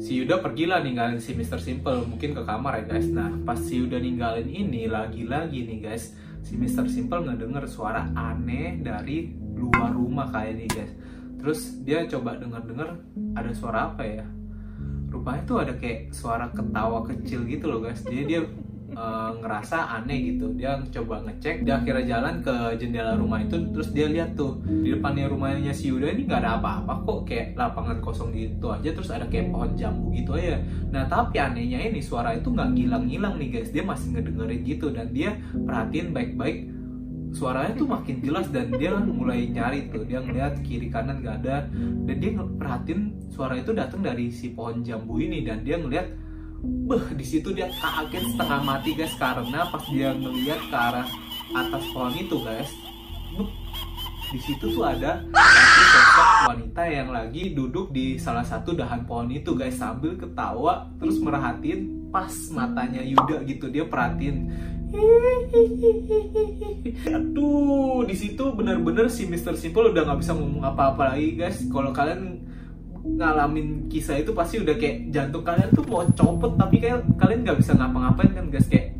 si 0.02 0.18
Yuda 0.18 0.42
pergilah 0.42 0.82
ninggalin 0.82 1.22
si 1.22 1.32
Mr. 1.38 1.62
Simple 1.62 2.02
mungkin 2.04 2.34
ke 2.34 2.42
kamar 2.42 2.82
ya 2.82 2.98
guys 2.98 3.08
nah 3.08 3.30
pas 3.46 3.56
si 3.56 3.78
Yuda 3.78 4.02
ninggalin 4.02 4.50
ini 4.50 4.90
lagi-lagi 4.90 5.64
nih 5.64 5.78
guys 5.80 6.12
si 6.42 6.58
Mr. 6.58 6.90
Simple 6.90 7.24
ngedenger 7.30 7.70
suara 7.70 8.10
aneh 8.12 8.82
dari 8.82 9.30
luar 9.54 9.94
rumah 9.94 10.28
kayak 10.34 10.54
nih 10.58 10.68
guys 10.68 10.92
terus 11.38 11.78
dia 11.86 12.02
coba 12.10 12.42
denger-denger 12.42 12.88
ada 13.38 13.50
suara 13.54 13.94
apa 13.94 14.02
ya 14.02 14.26
rupanya 15.14 15.42
tuh 15.46 15.56
ada 15.62 15.72
kayak 15.78 16.10
suara 16.10 16.50
ketawa 16.50 17.06
kecil 17.06 17.46
gitu 17.46 17.70
loh 17.70 17.80
guys 17.86 18.02
jadi 18.02 18.22
dia 18.26 18.40
uh, 18.94 19.30
ngerasa 19.42 19.98
aneh 19.98 20.34
gitu. 20.34 20.54
Dia 20.54 20.78
coba 20.92 21.24
ngecek 21.26 21.66
dia 21.66 21.80
akhirnya 21.80 22.04
jalan 22.16 22.34
ke 22.44 22.54
jendela 22.78 23.18
rumah 23.18 23.42
itu 23.42 23.56
terus 23.74 23.90
dia 23.90 24.06
lihat 24.06 24.38
tuh 24.38 24.62
di 24.62 24.94
depannya 24.94 25.26
rumahnya 25.26 25.72
si 25.74 25.90
Yuda 25.90 26.14
ini 26.14 26.28
nggak 26.28 26.40
ada 26.44 26.60
apa-apa 26.60 26.92
kok 27.02 27.20
kayak 27.26 27.58
lapangan 27.58 27.98
kosong 28.04 28.30
gitu 28.36 28.70
aja 28.70 28.90
terus 28.94 29.10
ada 29.10 29.26
kayak 29.26 29.50
pohon 29.50 29.72
jambu 29.74 30.12
gitu 30.14 30.38
aja. 30.38 30.62
Nah 30.92 31.08
tapi 31.10 31.42
anehnya 31.42 31.82
ini 31.82 31.98
suara 31.98 32.36
itu 32.36 32.52
nggak 32.52 32.70
ngilang-ngilang 32.76 33.34
nih 33.40 33.48
guys. 33.58 33.70
Dia 33.74 33.82
masih 33.82 34.14
ngedengerin 34.14 34.60
gitu 34.62 34.86
dan 34.94 35.10
dia 35.10 35.34
perhatiin 35.52 36.14
baik-baik 36.14 36.58
suaranya 37.36 37.76
tuh 37.76 37.84
makin 37.84 38.16
jelas 38.24 38.48
dan 38.48 38.72
dia 38.72 38.96
mulai 38.96 39.44
nyari 39.50 39.92
tuh. 39.92 40.08
Dia 40.08 40.24
ngeliat 40.24 40.64
kiri 40.64 40.88
kanan 40.88 41.20
gak 41.20 41.44
ada 41.44 41.68
dan 42.08 42.16
dia 42.16 42.32
perhatiin 42.32 43.28
suara 43.28 43.60
itu 43.60 43.76
datang 43.76 44.00
dari 44.00 44.32
si 44.32 44.56
pohon 44.56 44.80
jambu 44.80 45.20
ini 45.20 45.44
dan 45.44 45.60
dia 45.60 45.76
ngeliat 45.76 46.08
Beh, 46.64 47.04
di 47.18 47.26
situ 47.26 47.52
dia 47.52 47.68
kaget 47.76 48.24
setengah 48.32 48.60
mati 48.64 48.96
guys 48.96 49.12
karena 49.20 49.68
pas 49.68 49.84
dia 49.90 50.14
ngeliat 50.16 50.60
ke 50.70 50.76
arah 50.76 51.08
atas 51.52 51.84
pohon 51.92 52.14
itu 52.16 52.36
guys, 52.42 52.70
beh, 53.36 53.50
di 54.34 54.40
situ 54.42 54.74
tuh 54.74 54.82
ada 54.82 55.22
satu 55.30 55.82
sosok 55.86 56.28
wanita 56.50 56.82
yang 56.90 57.08
lagi 57.14 57.54
duduk 57.54 57.94
di 57.94 58.18
salah 58.18 58.42
satu 58.42 58.74
dahan 58.74 59.06
pohon 59.06 59.30
itu 59.30 59.54
guys 59.54 59.78
sambil 59.78 60.18
ketawa 60.18 60.90
terus 60.98 61.22
merhatiin 61.22 62.10
pas 62.10 62.32
matanya 62.50 63.06
Yuda 63.06 63.46
gitu 63.46 63.70
dia 63.70 63.86
perhatiin 63.86 64.50
aduh 67.06 68.02
di 68.02 68.16
situ 68.18 68.44
bener-bener 68.50 69.06
si 69.06 69.30
Mr. 69.30 69.54
Simple 69.54 69.94
udah 69.94 70.02
nggak 70.02 70.18
bisa 70.18 70.34
ngomong 70.34 70.74
apa-apa 70.74 71.14
lagi 71.14 71.38
guys 71.38 71.62
kalau 71.70 71.94
kalian 71.94 72.42
ngalamin 73.14 73.86
kisah 73.86 74.18
itu 74.18 74.34
pasti 74.34 74.58
udah 74.58 74.74
kayak 74.74 75.14
jantung 75.14 75.46
kalian 75.46 75.70
tuh 75.70 75.86
mau 75.86 76.02
copot 76.12 76.52
tapi 76.58 76.82
kayak 76.82 77.06
kalian 77.16 77.46
nggak 77.46 77.58
bisa 77.62 77.72
ngapa-ngapain 77.78 78.32
kan 78.34 78.46
guys. 78.50 78.66
Kayak 78.66 78.98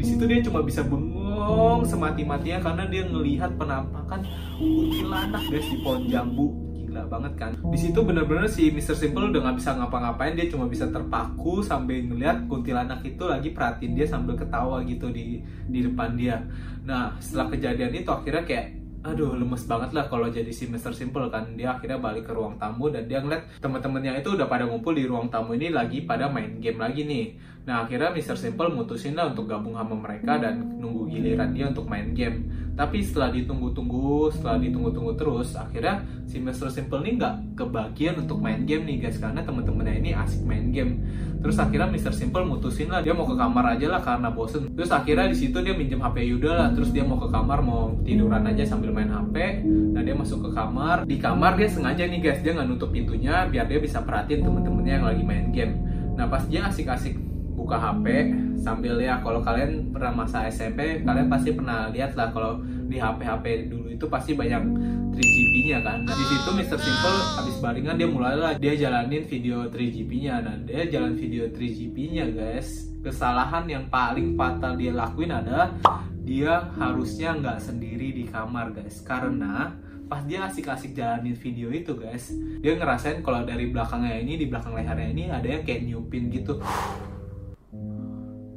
di 0.00 0.04
situ 0.06 0.22
dia 0.24 0.40
cuma 0.46 0.64
bisa 0.64 0.80
bengong 0.86 1.84
semati-matinya 1.84 2.58
karena 2.64 2.84
dia 2.88 3.02
ngelihat 3.04 3.50
penampakan 3.60 4.24
kuntilanak 4.56 5.42
guys 5.50 5.66
di 5.68 5.76
pohon 5.84 6.02
jambu. 6.08 6.48
Gila 6.80 7.06
banget 7.06 7.32
kan. 7.36 7.52
Di 7.70 7.78
situ 7.78 7.98
bener-bener 8.02 8.50
si 8.50 8.72
Mr. 8.72 8.96
Simple 8.96 9.30
udah 9.30 9.40
nggak 9.44 9.56
bisa 9.60 9.76
ngapa-ngapain 9.76 10.34
dia 10.34 10.48
cuma 10.48 10.66
bisa 10.66 10.88
terpaku 10.88 11.60
sambil 11.60 12.00
ngeliat 12.00 12.48
kuntilanak 12.48 13.04
itu 13.04 13.28
lagi 13.28 13.52
perhatiin 13.52 13.92
dia 13.94 14.06
sambil 14.08 14.34
ketawa 14.34 14.80
gitu 14.88 15.12
di 15.12 15.44
di 15.68 15.78
depan 15.84 16.16
dia. 16.16 16.40
Nah 16.88 17.20
setelah 17.20 17.52
kejadian 17.52 17.92
itu 17.92 18.10
akhirnya 18.10 18.42
kayak 18.48 18.79
aduh 19.00 19.32
lemes 19.32 19.64
banget 19.64 19.96
lah 19.96 20.12
kalau 20.12 20.28
jadi 20.28 20.52
si 20.52 20.68
Mr. 20.68 20.92
Simple 20.92 21.32
kan 21.32 21.56
dia 21.56 21.72
akhirnya 21.72 21.96
balik 21.96 22.28
ke 22.28 22.36
ruang 22.36 22.60
tamu 22.60 22.92
dan 22.92 23.08
dia 23.08 23.24
ngeliat 23.24 23.48
teman-temannya 23.64 24.20
itu 24.20 24.36
udah 24.36 24.44
pada 24.44 24.68
ngumpul 24.68 24.92
di 24.92 25.08
ruang 25.08 25.32
tamu 25.32 25.56
ini 25.56 25.72
lagi 25.72 26.04
pada 26.04 26.28
main 26.28 26.60
game 26.60 26.76
lagi 26.76 27.08
nih 27.08 27.32
nah 27.68 27.84
akhirnya 27.84 28.10
Mr. 28.16 28.36
Simple 28.40 28.72
mutusin 28.72 29.12
lah 29.12 29.30
untuk 29.30 29.44
gabung 29.44 29.76
sama 29.76 29.92
mereka 29.92 30.40
dan 30.40 30.80
nunggu 30.80 31.12
giliran 31.12 31.52
dia 31.52 31.68
untuk 31.68 31.84
main 31.86 32.16
game 32.16 32.48
tapi 32.80 33.04
setelah 33.04 33.28
ditunggu-tunggu 33.28 34.32
setelah 34.32 34.56
ditunggu-tunggu 34.56 35.12
terus 35.12 35.52
akhirnya 35.52 36.00
si 36.24 36.40
Mr. 36.40 36.72
Simple 36.72 37.04
nih 37.04 37.20
nggak 37.20 37.34
kebagian 37.60 38.24
untuk 38.24 38.40
main 38.40 38.64
game 38.64 38.88
nih 38.88 39.04
guys 39.04 39.20
karena 39.20 39.44
teman-temannya 39.44 40.00
ini 40.00 40.10
asik 40.16 40.40
main 40.48 40.72
game 40.72 41.04
terus 41.44 41.60
akhirnya 41.60 41.92
Mr. 41.92 42.16
Simple 42.16 42.48
mutusin 42.48 42.88
lah 42.88 43.04
dia 43.04 43.12
mau 43.12 43.28
ke 43.28 43.36
kamar 43.36 43.76
aja 43.76 43.86
lah 43.92 44.00
karena 44.00 44.32
bosen 44.32 44.72
terus 44.72 44.88
akhirnya 44.88 45.28
di 45.28 45.36
situ 45.36 45.60
dia 45.60 45.76
minjem 45.76 46.00
HP 46.00 46.24
Yuda 46.32 46.50
lah 46.56 46.68
terus 46.72 46.88
dia 46.88 47.04
mau 47.04 47.20
ke 47.20 47.28
kamar 47.28 47.60
mau 47.60 47.92
tiduran 48.00 48.48
aja 48.48 48.64
sambil 48.64 48.96
main 48.96 49.12
HP 49.12 49.66
nah 49.92 50.00
dia 50.00 50.16
masuk 50.16 50.48
ke 50.48 50.50
kamar 50.56 51.04
di 51.04 51.20
kamar 51.20 51.60
dia 51.60 51.68
sengaja 51.68 52.08
nih 52.08 52.20
guys 52.24 52.40
dia 52.40 52.56
nggak 52.56 52.68
nutup 52.72 52.88
pintunya 52.88 53.44
biar 53.44 53.68
dia 53.68 53.76
bisa 53.76 54.00
perhatiin 54.00 54.40
temen-temennya 54.40 54.94
yang 54.96 55.06
lagi 55.06 55.22
main 55.24 55.52
game 55.52 55.74
nah 56.16 56.24
pas 56.24 56.48
dia 56.48 56.64
asik-asik 56.64 57.29
buka 57.60 57.76
HP 57.76 58.32
sambil 58.56 58.96
ya 58.96 59.20
kalau 59.20 59.44
kalian 59.44 59.92
pernah 59.92 60.24
masa 60.24 60.48
SMP 60.48 61.04
kalian 61.04 61.28
pasti 61.28 61.52
pernah 61.52 61.92
lihat 61.92 62.16
lah 62.16 62.32
kalau 62.32 62.64
di 62.64 62.96
HP 62.96 63.20
HP 63.20 63.44
dulu 63.68 63.86
itu 63.92 64.04
pasti 64.08 64.32
banyak 64.32 64.62
3GP-nya 65.10 65.78
kan. 65.84 66.00
Nah, 66.08 66.14
di 66.16 66.24
situ 66.32 66.50
Mr. 66.56 66.78
Simple 66.80 67.18
habis 67.36 67.56
baringan 67.60 68.00
dia 68.00 68.08
mulailah 68.08 68.56
dia 68.56 68.72
jalanin 68.72 69.26
video 69.28 69.68
3GP-nya 69.68 70.40
dan 70.40 70.64
dia 70.64 70.88
jalan 70.88 71.14
video 71.14 71.44
3GP-nya 71.52 72.32
guys. 72.32 72.88
Kesalahan 73.00 73.64
yang 73.68 73.84
paling 73.92 74.36
fatal 74.36 74.76
dia 74.76 74.92
lakuin 74.92 75.32
adalah 75.32 75.76
dia 76.24 76.68
harusnya 76.76 77.36
nggak 77.36 77.58
sendiri 77.60 78.12
di 78.12 78.24
kamar 78.28 78.72
guys 78.76 79.00
karena 79.04 79.72
pas 80.10 80.26
dia 80.26 80.42
asik-asik 80.42 80.92
jalanin 80.92 81.38
video 81.38 81.70
itu 81.70 81.94
guys 81.94 82.34
dia 82.60 82.74
ngerasain 82.74 83.22
kalau 83.22 83.46
dari 83.46 83.70
belakangnya 83.70 84.20
ini 84.20 84.42
di 84.42 84.46
belakang 84.50 84.74
lehernya 84.74 85.06
ini 85.06 85.24
ada 85.30 85.46
yang 85.46 85.62
kayak 85.62 85.86
nyupin 85.86 86.28
gitu 86.34 86.58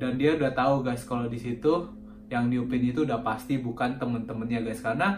dan 0.04 0.20
dia 0.20 0.36
udah 0.36 0.52
tahu 0.52 0.84
guys 0.84 1.08
kalau 1.08 1.32
di 1.32 1.40
situ 1.40 1.88
yang 2.28 2.52
nyupin 2.52 2.84
itu 2.84 3.08
udah 3.08 3.24
pasti 3.24 3.56
bukan 3.56 3.96
temen-temennya 3.96 4.60
guys. 4.60 4.84
Karena 4.84 5.16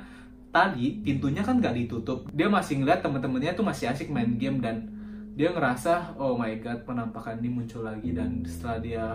tadi 0.53 1.01
pintunya 1.01 1.41
kan 1.41 1.57
nggak 1.57 1.73
ditutup. 1.73 2.29
Dia 2.29 2.45
masih 2.45 2.85
ngeliat 2.85 3.01
temen-temennya 3.01 3.57
tuh 3.57 3.65
masih 3.65 3.89
asik 3.89 4.13
main 4.13 4.37
game 4.37 4.61
dan 4.61 4.93
dia 5.33 5.51
ngerasa 5.51 6.15
oh 6.21 6.37
my 6.37 6.53
god 6.61 6.85
penampakan 6.85 7.41
ini 7.41 7.49
muncul 7.49 7.81
lagi. 7.81 8.13
Dan 8.13 8.45
setelah 8.45 8.77
dia 8.77 9.05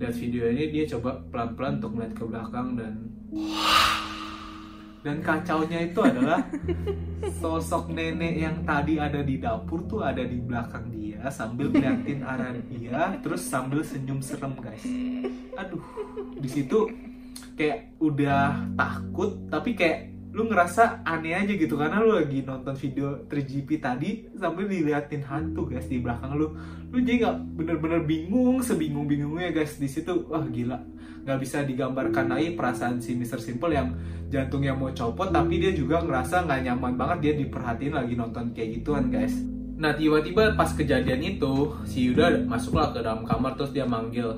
lihat 0.00 0.14
video 0.16 0.48
ini 0.48 0.64
dia 0.72 0.84
coba 0.96 1.20
pelan-pelan 1.28 1.76
untuk 1.76 1.92
melihat 1.92 2.12
ke 2.16 2.24
belakang 2.24 2.68
dan 2.80 2.94
dan 5.02 5.22
kacaunya 5.22 5.88
itu 5.88 6.00
adalah 6.02 6.42
sosok 7.38 7.94
nenek 7.94 8.34
yang 8.34 8.56
tadi 8.66 8.98
ada 8.98 9.22
di 9.22 9.38
dapur 9.38 9.86
tuh 9.86 10.02
ada 10.02 10.22
di 10.26 10.38
belakang 10.42 10.90
dia 10.90 11.30
sambil 11.30 11.70
ngeliatin 11.70 12.22
arah 12.22 12.54
dia 12.66 13.14
terus 13.22 13.46
sambil 13.46 13.82
senyum 13.82 14.18
serem 14.18 14.54
guys. 14.58 14.84
Aduh 15.54 15.82
di 16.38 16.48
situ 16.50 16.90
kayak 17.54 17.94
udah 18.02 18.70
takut 18.74 19.34
tapi 19.50 19.74
kayak 19.74 20.17
lu 20.28 20.44
ngerasa 20.44 21.08
aneh 21.08 21.32
aja 21.32 21.52
gitu 21.56 21.80
karena 21.80 22.04
lu 22.04 22.12
lagi 22.12 22.44
nonton 22.44 22.76
video 22.76 23.24
3GP 23.32 23.68
tadi 23.80 24.28
sambil 24.36 24.68
diliatin 24.68 25.24
hantu 25.24 25.72
guys 25.72 25.88
di 25.88 25.98
belakang 26.04 26.36
lu. 26.36 26.52
Lu 26.92 26.96
jadi 27.00 27.24
nggak 27.24 27.36
bener-bener 27.56 28.00
bingung 28.04 28.60
sebingung 28.60 29.08
bingungnya 29.08 29.48
guys 29.50 29.80
di 29.80 29.88
situ. 29.88 30.28
Wah 30.28 30.44
gila. 30.44 30.76
Nggak 31.24 31.38
bisa 31.40 31.64
digambarkan 31.64 32.28
lagi 32.28 32.52
perasaan 32.52 33.00
si 33.00 33.16
Mr. 33.16 33.40
Simple 33.40 33.72
yang 33.72 33.96
jantungnya 34.28 34.76
mau 34.76 34.92
copot 34.92 35.32
tapi 35.32 35.60
dia 35.60 35.72
juga 35.72 36.04
ngerasa 36.04 36.44
nggak 36.44 36.60
nyaman 36.68 36.94
banget. 37.00 37.18
Dia 37.24 37.32
diperhatiin 37.40 37.94
lagi 37.96 38.12
nonton 38.12 38.52
kayak 38.52 38.80
gituan 38.80 39.08
guys. 39.08 39.32
Nah 39.78 39.96
tiba-tiba 39.96 40.52
pas 40.58 40.68
kejadian 40.76 41.24
itu 41.24 41.72
si 41.88 42.10
Yuda 42.12 42.44
masuklah 42.44 42.92
ke 42.92 43.00
dalam 43.00 43.24
kamar 43.24 43.56
terus 43.56 43.72
dia 43.72 43.88
manggil 43.88 44.36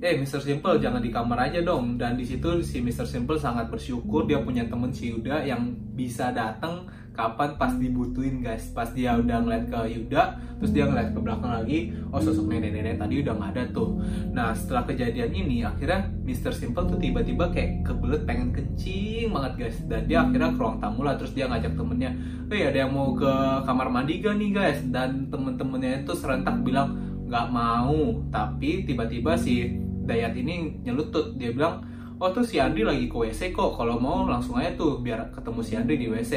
eh 0.00 0.16
Mr. 0.16 0.40
Simple 0.40 0.80
jangan 0.80 1.04
di 1.04 1.12
kamar 1.12 1.52
aja 1.52 1.60
dong 1.60 2.00
dan 2.00 2.16
di 2.16 2.24
situ 2.24 2.64
si 2.64 2.80
Mr. 2.80 3.04
Simple 3.04 3.36
sangat 3.36 3.68
bersyukur 3.68 4.24
dia 4.24 4.40
punya 4.40 4.64
temen 4.64 4.88
si 4.96 5.12
Yuda 5.12 5.44
yang 5.44 5.76
bisa 5.92 6.32
datang 6.32 6.88
kapan 7.12 7.60
pas 7.60 7.76
dibutuhin 7.76 8.40
guys 8.40 8.72
pas 8.72 8.88
dia 8.96 9.12
udah 9.20 9.44
ngeliat 9.44 9.68
ke 9.68 9.80
Yuda 9.92 10.40
terus 10.56 10.72
dia 10.72 10.88
ngeliat 10.88 11.12
ke 11.12 11.20
belakang 11.20 11.52
lagi 11.52 11.78
oh 12.08 12.16
sosok 12.16 12.48
nenek-nenek 12.48 12.96
tadi 12.96 13.20
udah 13.20 13.34
nggak 13.36 13.50
ada 13.52 13.64
tuh 13.76 14.00
nah 14.32 14.56
setelah 14.56 14.88
kejadian 14.88 15.36
ini 15.36 15.68
akhirnya 15.68 16.08
Mr. 16.24 16.56
Simple 16.56 16.96
tuh 16.96 16.96
tiba-tiba 16.96 17.52
kayak 17.52 17.84
kebelet 17.84 18.24
pengen 18.24 18.56
kencing 18.56 19.28
banget 19.36 19.52
guys 19.68 19.76
dan 19.84 20.08
dia 20.08 20.24
akhirnya 20.24 20.56
ke 20.56 20.60
ruang 20.64 20.80
tamu 20.80 21.04
lah 21.04 21.20
terus 21.20 21.36
dia 21.36 21.44
ngajak 21.44 21.76
temennya 21.76 22.16
eh 22.48 22.72
ada 22.72 22.88
yang 22.88 22.96
mau 22.96 23.12
ke 23.12 23.32
kamar 23.68 23.92
mandi 23.92 24.24
gak 24.24 24.32
nih 24.40 24.48
guys 24.48 24.80
dan 24.88 25.28
temen-temennya 25.28 26.08
itu 26.08 26.16
serentak 26.16 26.56
bilang 26.64 26.96
nggak 27.28 27.46
mau 27.52 28.16
tapi 28.32 28.88
tiba-tiba 28.88 29.36
si 29.36 29.89
Dayat 30.10 30.34
ini 30.34 30.82
nyelutut. 30.82 31.38
Dia 31.38 31.54
bilang 31.54 31.86
oh 32.18 32.34
tuh 32.34 32.42
si 32.42 32.58
Andri 32.58 32.82
lagi 32.82 33.06
ke 33.06 33.14
WC 33.14 33.54
kok. 33.54 33.78
Kalau 33.78 34.02
mau 34.02 34.26
langsung 34.26 34.58
aja 34.58 34.74
tuh 34.74 34.98
biar 34.98 35.30
ketemu 35.30 35.60
si 35.62 35.72
Andri 35.78 35.94
di 35.94 36.10
WC 36.10 36.32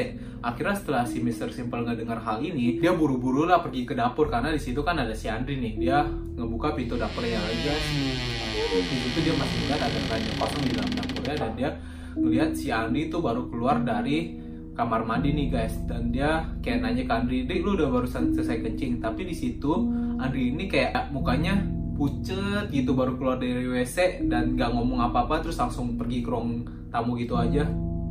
akhirnya 0.46 0.76
setelah 0.78 1.02
si 1.02 1.18
Mr. 1.18 1.50
Simple 1.50 1.82
nggak 1.82 1.98
dengar 2.06 2.22
hal 2.22 2.38
ini 2.38 2.78
dia 2.78 2.94
buru-buru 2.94 3.50
lah 3.50 3.58
pergi 3.58 3.82
ke 3.82 3.98
dapur. 3.98 4.30
Karena 4.30 4.54
di 4.54 4.62
situ 4.62 4.86
kan 4.86 4.94
ada 4.94 5.10
si 5.10 5.26
Andri 5.26 5.58
nih. 5.58 5.74
Dia 5.82 6.06
ngebuka 6.06 6.78
pintu 6.78 6.94
dapurnya 6.94 7.42
lagi 7.42 7.60
guys 7.66 7.86
di 8.74 8.98
situ 9.06 9.18
dia 9.22 9.34
masih 9.38 9.58
lihat 9.66 9.80
ada 9.86 9.98
keranjang 10.10 10.36
kosong 10.38 10.62
di 10.66 10.72
dalam 10.74 10.92
dapurnya. 10.94 11.34
Dan 11.38 11.52
dia 11.58 11.70
ngeliat 12.14 12.50
si 12.54 12.68
Andri 12.70 13.10
tuh 13.10 13.20
baru 13.22 13.46
keluar 13.50 13.82
dari 13.82 14.38
kamar 14.74 15.06
mandi 15.06 15.30
nih 15.30 15.48
guys. 15.50 15.74
Dan 15.86 16.10
dia 16.10 16.42
kayak 16.62 16.82
nanya 16.82 17.02
ke 17.06 17.14
Andri, 17.14 17.38
Drik 17.46 17.62
lu 17.62 17.78
udah 17.78 17.88
barusan 17.90 18.34
selesai 18.34 18.62
kencing? 18.62 18.98
Tapi 18.98 19.22
di 19.26 19.34
situ 19.34 19.72
Andri 20.18 20.50
ini 20.50 20.66
kayak 20.66 21.14
mukanya 21.14 21.58
pucet 21.94 22.68
gitu 22.74 22.92
baru 22.92 23.14
keluar 23.14 23.38
dari 23.38 23.70
WC 23.70 24.26
dan 24.26 24.58
gak 24.58 24.74
ngomong 24.74 24.98
apa-apa 25.10 25.46
terus 25.46 25.58
langsung 25.58 25.94
pergi 25.94 26.26
ke 26.26 26.28
ruang 26.28 26.66
tamu 26.90 27.14
gitu 27.18 27.38
aja 27.38 27.66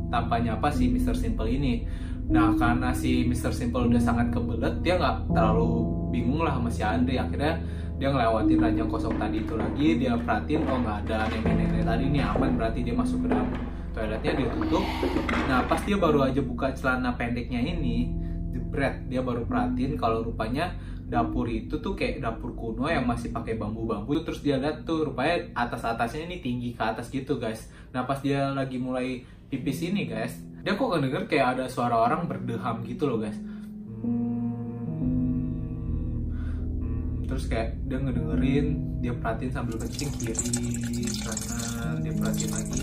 tanpa 0.08 0.40
nyapa 0.40 0.72
si 0.72 0.88
Mr. 0.88 1.16
Simple 1.16 1.48
ini 1.52 1.84
nah 2.24 2.56
karena 2.56 2.96
si 2.96 3.28
Mr. 3.28 3.52
Simple 3.52 3.92
udah 3.92 4.00
sangat 4.00 4.32
kebelet 4.32 4.80
dia 4.80 4.96
nggak 4.96 5.28
terlalu 5.36 5.84
bingung 6.08 6.40
lah 6.40 6.56
sama 6.56 6.72
si 6.72 6.80
Andre 6.80 7.20
akhirnya 7.20 7.60
dia 8.00 8.08
ngelewatin 8.10 8.58
ranjang 8.58 8.88
kosong 8.88 9.14
tadi 9.20 9.44
itu 9.44 9.54
lagi 9.54 9.88
dia 10.00 10.16
perhatiin 10.16 10.64
oh 10.64 10.78
nggak 10.80 10.98
ada 11.04 11.28
nenek-nenek 11.30 11.84
tadi 11.84 12.04
ini 12.08 12.20
aman 12.24 12.50
berarti 12.56 12.80
dia 12.80 12.94
masuk 12.96 13.22
ke 13.22 13.26
dalam 13.28 13.48
toiletnya 13.92 14.32
dia 14.34 14.48
tutup 14.50 14.84
nah 15.46 15.60
pas 15.68 15.80
dia 15.84 15.96
baru 16.00 16.26
aja 16.26 16.40
buka 16.40 16.72
celana 16.72 17.12
pendeknya 17.14 17.60
ini 17.60 18.10
jebret 18.50 19.04
dia 19.06 19.20
baru 19.20 19.46
perhatiin 19.46 19.94
kalau 20.00 20.26
rupanya 20.26 20.74
dapur 21.14 21.46
itu 21.46 21.78
tuh 21.78 21.94
kayak 21.94 22.18
dapur 22.18 22.50
kuno 22.58 22.90
yang 22.90 23.06
masih 23.06 23.30
pakai 23.30 23.54
bambu-bambu 23.54 24.26
terus 24.26 24.42
dia 24.42 24.58
lihat 24.58 24.82
tuh 24.82 25.06
rupanya 25.06 25.46
atas-atasnya 25.54 26.26
ini 26.26 26.42
tinggi 26.42 26.74
ke 26.74 26.82
atas 26.82 27.06
gitu 27.14 27.38
guys. 27.38 27.70
Nah 27.94 28.02
pas 28.02 28.18
dia 28.18 28.50
lagi 28.50 28.82
mulai 28.82 29.22
pipis 29.46 29.86
ini 29.86 30.10
guys 30.10 30.34
dia 30.64 30.80
kok 30.80 30.88
ngedenger 30.88 31.28
kayak 31.28 31.46
ada 31.54 31.64
suara 31.68 31.92
orang 31.92 32.24
berdeham 32.24 32.80
gitu 32.88 33.04
loh 33.04 33.20
guys. 33.20 33.36
Terus 37.28 37.44
kayak 37.52 37.84
dia 37.84 38.00
ngedengerin 38.00 38.66
dia 39.04 39.12
perhatiin 39.12 39.52
sambil 39.52 39.76
kencing 39.76 40.08
kiri 40.16 40.34
kanan 41.20 42.00
dia 42.00 42.16
perhatiin 42.16 42.48
lagi. 42.48 42.80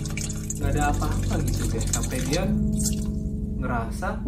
Nggak 0.62 0.70
ada 0.78 0.82
apa-apa 0.94 1.34
gitu 1.42 1.62
guys. 1.74 1.86
Sampai 1.90 2.22
dia 2.30 2.46
ngerasa 3.58 4.22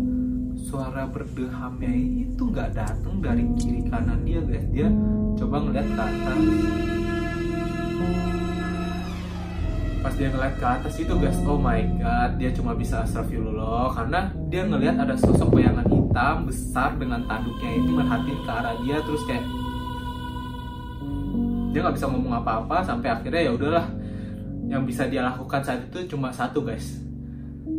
suara 0.75 1.07
berdehamnya 1.07 1.95
itu 2.27 2.51
nggak 2.51 2.75
datang 2.75 3.23
dari 3.23 3.47
kiri 3.55 3.87
kanan 3.87 4.27
dia 4.27 4.43
guys. 4.43 4.67
Dia 4.75 4.91
coba 5.39 5.63
ngeliat 5.63 5.87
ke 5.87 6.03
atas. 6.03 6.39
Pas 10.03 10.15
dia 10.19 10.29
ngeliat 10.35 10.55
ke 10.59 10.67
atas 10.67 10.95
itu 10.99 11.15
guys 11.15 11.39
oh 11.47 11.55
my 11.55 11.79
god 12.03 12.31
dia 12.43 12.51
cuma 12.51 12.75
bisa 12.75 13.07
astagfirullah. 13.07 13.95
Karena 13.95 14.35
dia 14.51 14.67
ngeliat 14.67 14.99
ada 14.99 15.15
sosok 15.15 15.55
bayangan 15.55 15.87
hitam 15.87 16.51
besar 16.51 16.99
dengan 16.99 17.23
tanduknya 17.31 17.71
ini 17.71 17.91
merhatiin 17.95 18.41
ke 18.43 18.51
arah 18.51 18.75
dia 18.83 18.99
terus 19.07 19.23
kayak 19.31 19.47
dia 21.71 21.81
nggak 21.87 21.95
bisa 22.03 22.07
ngomong 22.11 22.35
apa-apa 22.43 22.83
sampai 22.83 23.15
akhirnya 23.15 23.47
ya 23.47 23.55
udahlah. 23.55 23.87
Yang 24.67 24.83
bisa 24.91 25.07
dia 25.07 25.23
lakukan 25.23 25.63
saat 25.63 25.87
itu 25.87 26.19
cuma 26.19 26.35
satu 26.35 26.67
guys 26.67 27.04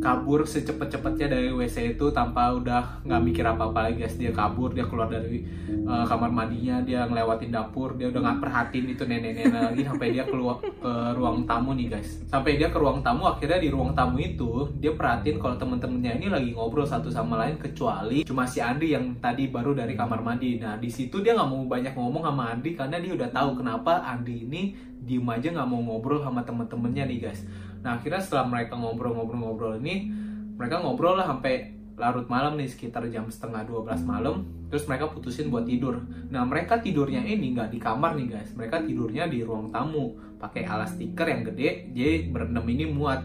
kabur 0.01 0.45
secepat-cepatnya 0.49 1.37
dari 1.37 1.49
WC 1.53 1.97
itu 1.97 2.09
tanpa 2.09 2.49
udah 2.57 3.05
nggak 3.05 3.21
mikir 3.21 3.45
apa-apa 3.45 3.89
lagi 3.89 4.01
guys. 4.01 4.17
Dia 4.17 4.33
kabur 4.33 4.73
dia 4.73 4.85
keluar 4.85 5.09
dari 5.09 5.45
uh, 5.85 6.05
kamar 6.05 6.33
mandinya 6.33 6.81
dia 6.81 7.05
ngelewatin 7.05 7.53
dapur 7.53 7.93
dia 7.93 8.09
udah 8.09 8.21
nggak 8.21 8.39
perhatiin 8.41 8.85
itu 8.97 9.03
nenek-nenek 9.05 9.53
lagi 9.53 9.81
sampai 9.85 10.07
dia 10.09 10.25
keluar 10.25 10.57
ke 10.61 10.93
ruang 11.13 11.45
tamu 11.45 11.77
nih 11.77 11.93
guys. 11.93 12.21
Sampai 12.25 12.57
dia 12.57 12.73
ke 12.73 12.77
ruang 12.81 13.05
tamu 13.05 13.29
akhirnya 13.29 13.61
di 13.61 13.69
ruang 13.69 13.93
tamu 13.93 14.17
itu 14.17 14.73
dia 14.81 14.93
perhatiin 14.93 15.37
kalau 15.37 15.55
temen-temennya 15.57 16.11
ini 16.17 16.27
lagi 16.33 16.49
ngobrol 16.57 16.85
satu 16.85 17.13
sama 17.13 17.45
lain 17.45 17.61
kecuali 17.61 18.25
cuma 18.25 18.49
si 18.49 18.61
Andi 18.65 18.97
yang 18.97 19.21
tadi 19.21 19.53
baru 19.53 19.77
dari 19.77 19.93
kamar 19.93 20.25
mandi. 20.25 20.57
Nah 20.57 20.81
di 20.81 20.89
situ 20.89 21.21
dia 21.21 21.37
nggak 21.37 21.49
mau 21.49 21.61
banyak 21.69 21.93
ngomong 21.93 22.25
sama 22.25 22.57
Andi 22.57 22.73
karena 22.73 22.97
dia 22.97 23.13
udah 23.13 23.29
tahu 23.29 23.61
kenapa 23.61 24.01
Andi 24.01 24.49
ini 24.49 24.61
diem 25.05 25.29
aja 25.29 25.53
nggak 25.53 25.69
mau 25.69 25.77
ngobrol 25.85 26.17
sama 26.25 26.41
temen-temennya 26.41 27.05
nih 27.05 27.19
guys 27.29 27.45
Nah 27.85 28.01
akhirnya 28.01 28.17
setelah 28.17 28.49
mereka 28.49 28.73
ngobrol-ngobrol-ngobrol 28.73 29.77
ini 29.77 30.09
mereka 30.57 30.81
ngobrol 30.81 31.21
lah 31.21 31.29
sampai 31.29 31.77
larut 31.95 32.27
malam 32.27 32.59
nih 32.59 32.67
sekitar 32.67 33.05
jam 33.13 33.29
setengah 33.29 33.61
12 33.69 34.01
malam. 34.03 34.49
Terus 34.67 34.89
mereka 34.89 35.13
putusin 35.13 35.53
buat 35.53 35.69
tidur. 35.69 36.01
Nah 36.33 36.41
mereka 36.43 36.81
tidurnya 36.81 37.21
ini 37.23 37.53
nggak 37.53 37.69
di 37.71 37.79
kamar 37.79 38.17
nih 38.17 38.27
guys. 38.33 38.49
Mereka 38.57 38.83
tidurnya 38.83 39.29
di 39.29 39.45
ruang 39.45 39.69
tamu. 39.69 40.17
Pakai 40.41 40.67
alas 40.67 40.97
stiker 40.97 41.29
yang 41.29 41.45
gede 41.45 41.93
jadi 41.93 42.27
berendam 42.27 42.65
ini 42.65 42.89
muat. 42.89 43.23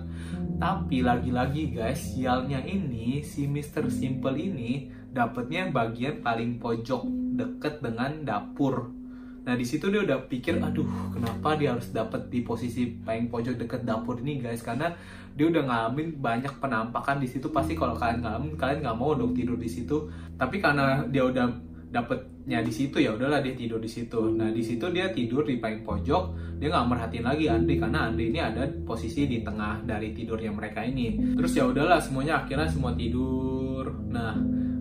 Tapi 0.60 1.00
lagi-lagi 1.00 1.72
guys 1.72 2.14
sialnya 2.14 2.60
ini 2.60 3.24
si 3.24 3.48
Mr. 3.48 3.88
Simple 3.88 4.36
ini 4.36 4.92
dapetnya 5.10 5.72
bagian 5.72 6.20
paling 6.20 6.60
pojok 6.62 7.02
deket 7.34 7.82
dengan 7.82 8.22
dapur 8.22 8.99
Nah 9.44 9.54
di 9.56 9.64
situ 9.64 9.88
dia 9.88 10.04
udah 10.04 10.28
pikir, 10.28 10.60
aduh 10.60 10.86
kenapa 11.12 11.56
dia 11.56 11.72
harus 11.72 11.88
dapat 11.90 12.28
di 12.28 12.44
posisi 12.44 12.86
paling 12.86 13.32
pojok 13.32 13.56
deket 13.56 13.82
dapur 13.88 14.20
ini 14.20 14.40
guys? 14.40 14.60
Karena 14.60 14.92
dia 15.32 15.46
udah 15.48 15.62
ngalamin 15.64 16.20
banyak 16.20 16.60
penampakan 16.60 17.18
di 17.22 17.28
situ. 17.30 17.48
Pasti 17.48 17.72
kalau 17.72 17.96
kalian 17.96 18.20
ngalamin, 18.20 18.52
kalian 18.60 18.84
nggak 18.84 18.98
mau 18.98 19.16
dong 19.16 19.32
tidur 19.32 19.56
di 19.56 19.70
situ. 19.70 20.10
Tapi 20.36 20.60
karena 20.60 21.06
dia 21.08 21.24
udah 21.24 21.70
dapetnya 21.90 22.62
di 22.62 22.70
situ 22.70 23.02
ya 23.02 23.18
udahlah 23.18 23.42
dia 23.42 23.54
tidur 23.58 23.82
di 23.82 23.90
situ. 23.90 24.30
Nah 24.30 24.54
di 24.54 24.62
situ 24.62 24.86
dia 24.94 25.10
tidur 25.10 25.42
di 25.42 25.58
paling 25.58 25.82
pojok. 25.82 26.24
Dia 26.62 26.68
nggak 26.70 26.86
merhatiin 26.86 27.24
lagi 27.26 27.50
Andri 27.50 27.80
karena 27.80 28.06
Andri 28.06 28.30
ini 28.30 28.38
ada 28.38 28.62
posisi 28.86 29.26
di 29.26 29.42
tengah 29.42 29.82
dari 29.82 30.14
tidurnya 30.14 30.54
mereka 30.54 30.86
ini. 30.86 31.34
Terus 31.34 31.52
ya 31.56 31.66
udahlah 31.66 31.98
semuanya 31.98 32.46
akhirnya 32.46 32.70
semua 32.70 32.94
tidur. 32.94 33.90
Nah 34.06 34.38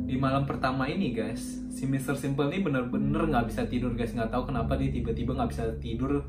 di 0.10 0.18
malam 0.18 0.50
pertama 0.50 0.90
ini 0.90 1.14
guys. 1.14 1.62
Si 1.70 1.86
Mr. 1.86 2.18
Simple 2.18 2.50
ini 2.50 2.66
bener-bener 2.66 3.30
nggak 3.30 3.54
bisa 3.54 3.70
tidur 3.70 3.94
guys. 3.94 4.18
Nggak 4.18 4.34
tahu 4.34 4.50
kenapa 4.50 4.74
dia 4.74 4.90
tiba-tiba 4.90 5.38
nggak 5.38 5.50
bisa 5.54 5.70
tidur. 5.78 6.26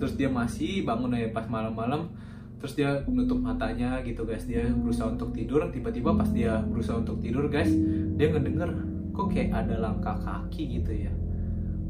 Terus 0.00 0.16
dia 0.16 0.32
masih 0.32 0.88
bangun 0.88 1.12
aja 1.12 1.28
pas 1.36 1.44
malam-malam. 1.44 2.08
Terus 2.56 2.72
dia 2.72 3.04
menutup 3.04 3.36
matanya 3.44 4.00
gitu 4.00 4.24
guys. 4.24 4.48
Dia 4.48 4.64
berusaha 4.72 5.12
untuk 5.12 5.36
tidur. 5.36 5.60
Tiba-tiba 5.68 6.16
pas 6.16 6.32
dia 6.32 6.56
berusaha 6.64 7.04
untuk 7.04 7.20
tidur 7.20 7.52
guys 7.52 7.68
dia 8.16 8.32
ngedenger 8.32 8.72
kok 9.12 9.28
kayak 9.28 9.52
ada 9.52 9.76
langkah 9.76 10.16
kaki 10.16 10.80
gitu 10.80 10.90
ya? 10.96 11.12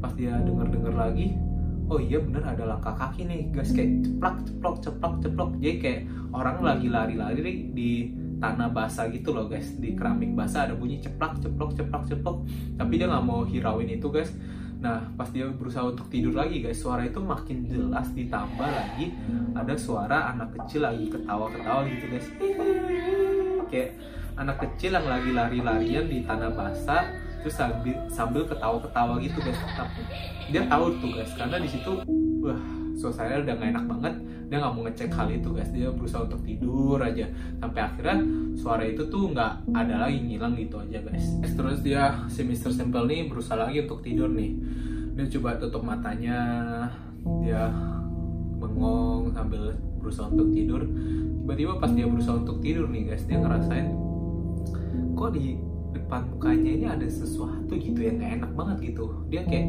Pas 0.03 0.11
dia 0.19 0.35
denger-denger 0.43 0.91
lagi 0.91 1.39
oh 1.89 1.97
iya 1.97 2.21
bener 2.21 2.45
ada 2.45 2.67
langkah 2.67 2.91
kaki 2.99 3.23
nih 3.23 3.47
guys. 3.55 3.71
Kayak 3.71 4.03
ceplak 4.03 4.35
ceplok 4.43 4.75
ceplok 4.83 5.13
ceplok. 5.23 5.49
Jadi 5.63 5.75
kayak 5.79 6.01
orang 6.35 6.57
lagi 6.59 6.87
lari-lari 6.91 7.71
di 7.71 8.11
tanah 8.39 8.71
basah 8.71 9.11
gitu 9.11 9.35
loh 9.35 9.45
guys. 9.51 9.75
Di 9.77 9.93
keramik 9.93 10.33
basah 10.33 10.71
ada 10.71 10.73
bunyi 10.73 11.03
ceplak 11.03 11.37
ceplok 11.43 11.75
ceplok 11.75 12.03
ceplok. 12.07 12.37
Tapi 12.79 12.93
dia 12.95 13.07
nggak 13.11 13.25
mau 13.27 13.43
hirauin 13.43 13.91
itu 13.91 14.07
guys. 14.09 14.31
Nah 14.79 15.03
pas 15.19 15.27
dia 15.27 15.43
berusaha 15.51 15.91
untuk 15.91 16.07
tidur 16.07 16.31
lagi 16.31 16.63
guys 16.63 16.79
suara 16.79 17.03
itu 17.03 17.19
makin 17.19 17.67
jelas 17.67 18.07
ditambah 18.15 18.69
lagi. 18.71 19.11
Ada 19.53 19.75
suara 19.75 20.31
anak 20.31 20.55
kecil 20.55 20.87
lagi 20.87 21.11
ketawa-ketawa 21.11 21.83
gitu 21.91 22.05
guys. 22.07 22.27
Kayak 23.69 23.99
anak 24.39 24.57
kecil 24.63 24.95
yang 24.95 25.05
lagi 25.05 25.29
lari-larian 25.35 26.07
di 26.07 26.23
tanah 26.23 26.55
basah 26.55 27.11
terus 27.39 27.55
sambil 27.55 27.95
sambil 28.07 28.47
ketawa-ketawa 28.47 29.19
gitu 29.19 29.37
guys. 29.43 29.59
Dia 30.47 30.63
tahu 30.65 30.95
tuh 31.03 31.11
guys 31.11 31.31
karena 31.35 31.59
di 31.59 31.67
situ 31.67 31.99
wah 32.39 32.78
suasana 32.99 33.39
udah 33.39 33.55
gak 33.55 33.69
enak 33.71 33.85
banget 33.87 34.13
dia 34.49 34.57
nggak 34.57 34.73
mau 34.73 34.81
ngecek 34.89 35.13
hal 35.13 35.29
itu 35.29 35.49
guys. 35.53 35.69
Dia 35.69 35.93
berusaha 35.93 36.25
untuk 36.25 36.41
tidur 36.41 36.97
aja. 36.97 37.29
Sampai 37.61 37.81
akhirnya 37.85 38.17
suara 38.57 38.81
itu 38.81 39.05
tuh 39.05 39.29
nggak 39.29 39.69
ada 39.77 40.09
lagi 40.09 40.25
ngilang 40.25 40.57
gitu 40.57 40.81
aja 40.81 40.97
guys. 41.05 41.37
Terus 41.53 41.85
dia 41.85 42.17
si 42.25 42.41
Mr. 42.41 42.73
Simple 42.73 43.05
nih 43.05 43.29
berusaha 43.29 43.61
lagi 43.61 43.85
untuk 43.85 44.01
tidur 44.01 44.33
nih. 44.33 44.57
Dia 45.13 45.25
coba 45.37 45.61
tutup 45.61 45.85
matanya 45.85 46.37
dia 47.45 47.69
bengong 48.57 49.29
sambil 49.37 49.77
berusaha 50.01 50.25
untuk 50.33 50.49
tidur. 50.49 50.81
Tiba-tiba 51.45 51.77
pas 51.77 51.93
dia 51.93 52.09
berusaha 52.09 52.41
untuk 52.41 52.57
tidur 52.57 52.89
nih 52.89 53.13
guys 53.13 53.23
dia 53.29 53.37
ngerasain 53.37 54.09
kok 55.19 55.35
di 55.35 55.59
depan 55.91 56.31
mukanya 56.31 56.71
ini 56.71 56.85
ada 56.87 57.07
sesuatu 57.11 57.75
gitu 57.75 57.99
yang 57.99 58.23
gak 58.23 58.39
enak 58.39 58.51
banget 58.55 58.95
gitu. 58.95 59.11
Dia 59.27 59.43
kayak 59.43 59.67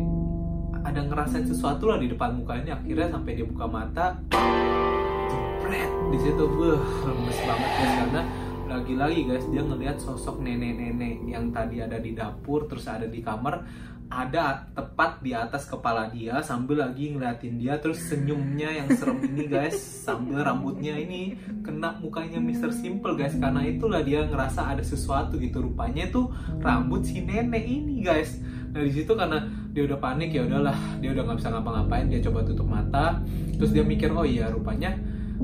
ada 0.85 1.01
ngerasain 1.05 1.47
sesuatu 1.47 1.91
lah 1.91 1.99
di 2.01 2.09
depan 2.09 2.37
mukanya 2.37 2.81
akhirnya 2.81 3.13
sampai 3.13 3.33
dia 3.37 3.47
buka 3.47 3.67
mata 3.69 4.17
jepret 4.31 5.93
di 6.11 6.19
situ. 6.19 6.45
Beuh 6.45 6.81
lemes 7.07 7.39
banget 7.45 7.71
guys 7.77 7.95
karena 8.05 8.23
lagi-lagi 8.71 9.21
guys 9.27 9.47
dia 9.51 9.63
ngelihat 9.67 9.97
sosok 9.99 10.39
nenek-nenek 10.39 11.27
yang 11.27 11.51
tadi 11.51 11.83
ada 11.83 11.99
di 11.99 12.15
dapur 12.15 12.71
terus 12.71 12.87
ada 12.87 13.11
di 13.11 13.19
kamar 13.19 13.67
ada 14.11 14.67
tepat 14.75 15.23
di 15.23 15.31
atas 15.31 15.71
kepala 15.71 16.11
dia 16.11 16.43
sambil 16.43 16.83
lagi 16.83 17.15
ngeliatin 17.15 17.63
dia 17.63 17.79
terus 17.79 18.11
senyumnya 18.11 18.67
yang 18.83 18.91
serem 18.99 19.23
ini 19.23 19.47
guys 19.47 19.79
sambil 19.79 20.43
rambutnya 20.43 20.99
ini 20.99 21.39
kena 21.63 21.95
mukanya 22.03 22.43
Mr. 22.43 22.75
Simple 22.75 23.15
guys 23.15 23.39
karena 23.39 23.63
itulah 23.63 24.03
dia 24.03 24.27
ngerasa 24.27 24.67
ada 24.67 24.83
sesuatu 24.83 25.39
gitu. 25.39 25.63
Rupanya 25.63 26.11
itu 26.11 26.27
rambut 26.59 27.07
si 27.07 27.23
nenek 27.23 27.63
ini 27.63 28.03
guys 28.03 28.43
nah 28.71 28.81
di 28.87 28.93
situ 28.95 29.13
karena 29.19 29.39
dia 29.75 29.83
udah 29.87 29.99
panik 29.99 30.31
ya 30.31 30.47
udahlah 30.47 30.77
dia 31.03 31.11
udah 31.11 31.23
nggak 31.27 31.39
bisa 31.43 31.49
ngapa-ngapain 31.51 32.07
dia 32.07 32.21
coba 32.23 32.47
tutup 32.47 32.67
mata 32.71 33.19
terus 33.59 33.75
dia 33.75 33.83
mikir 33.83 34.15
oh 34.15 34.23
iya 34.23 34.47
rupanya 34.51 34.95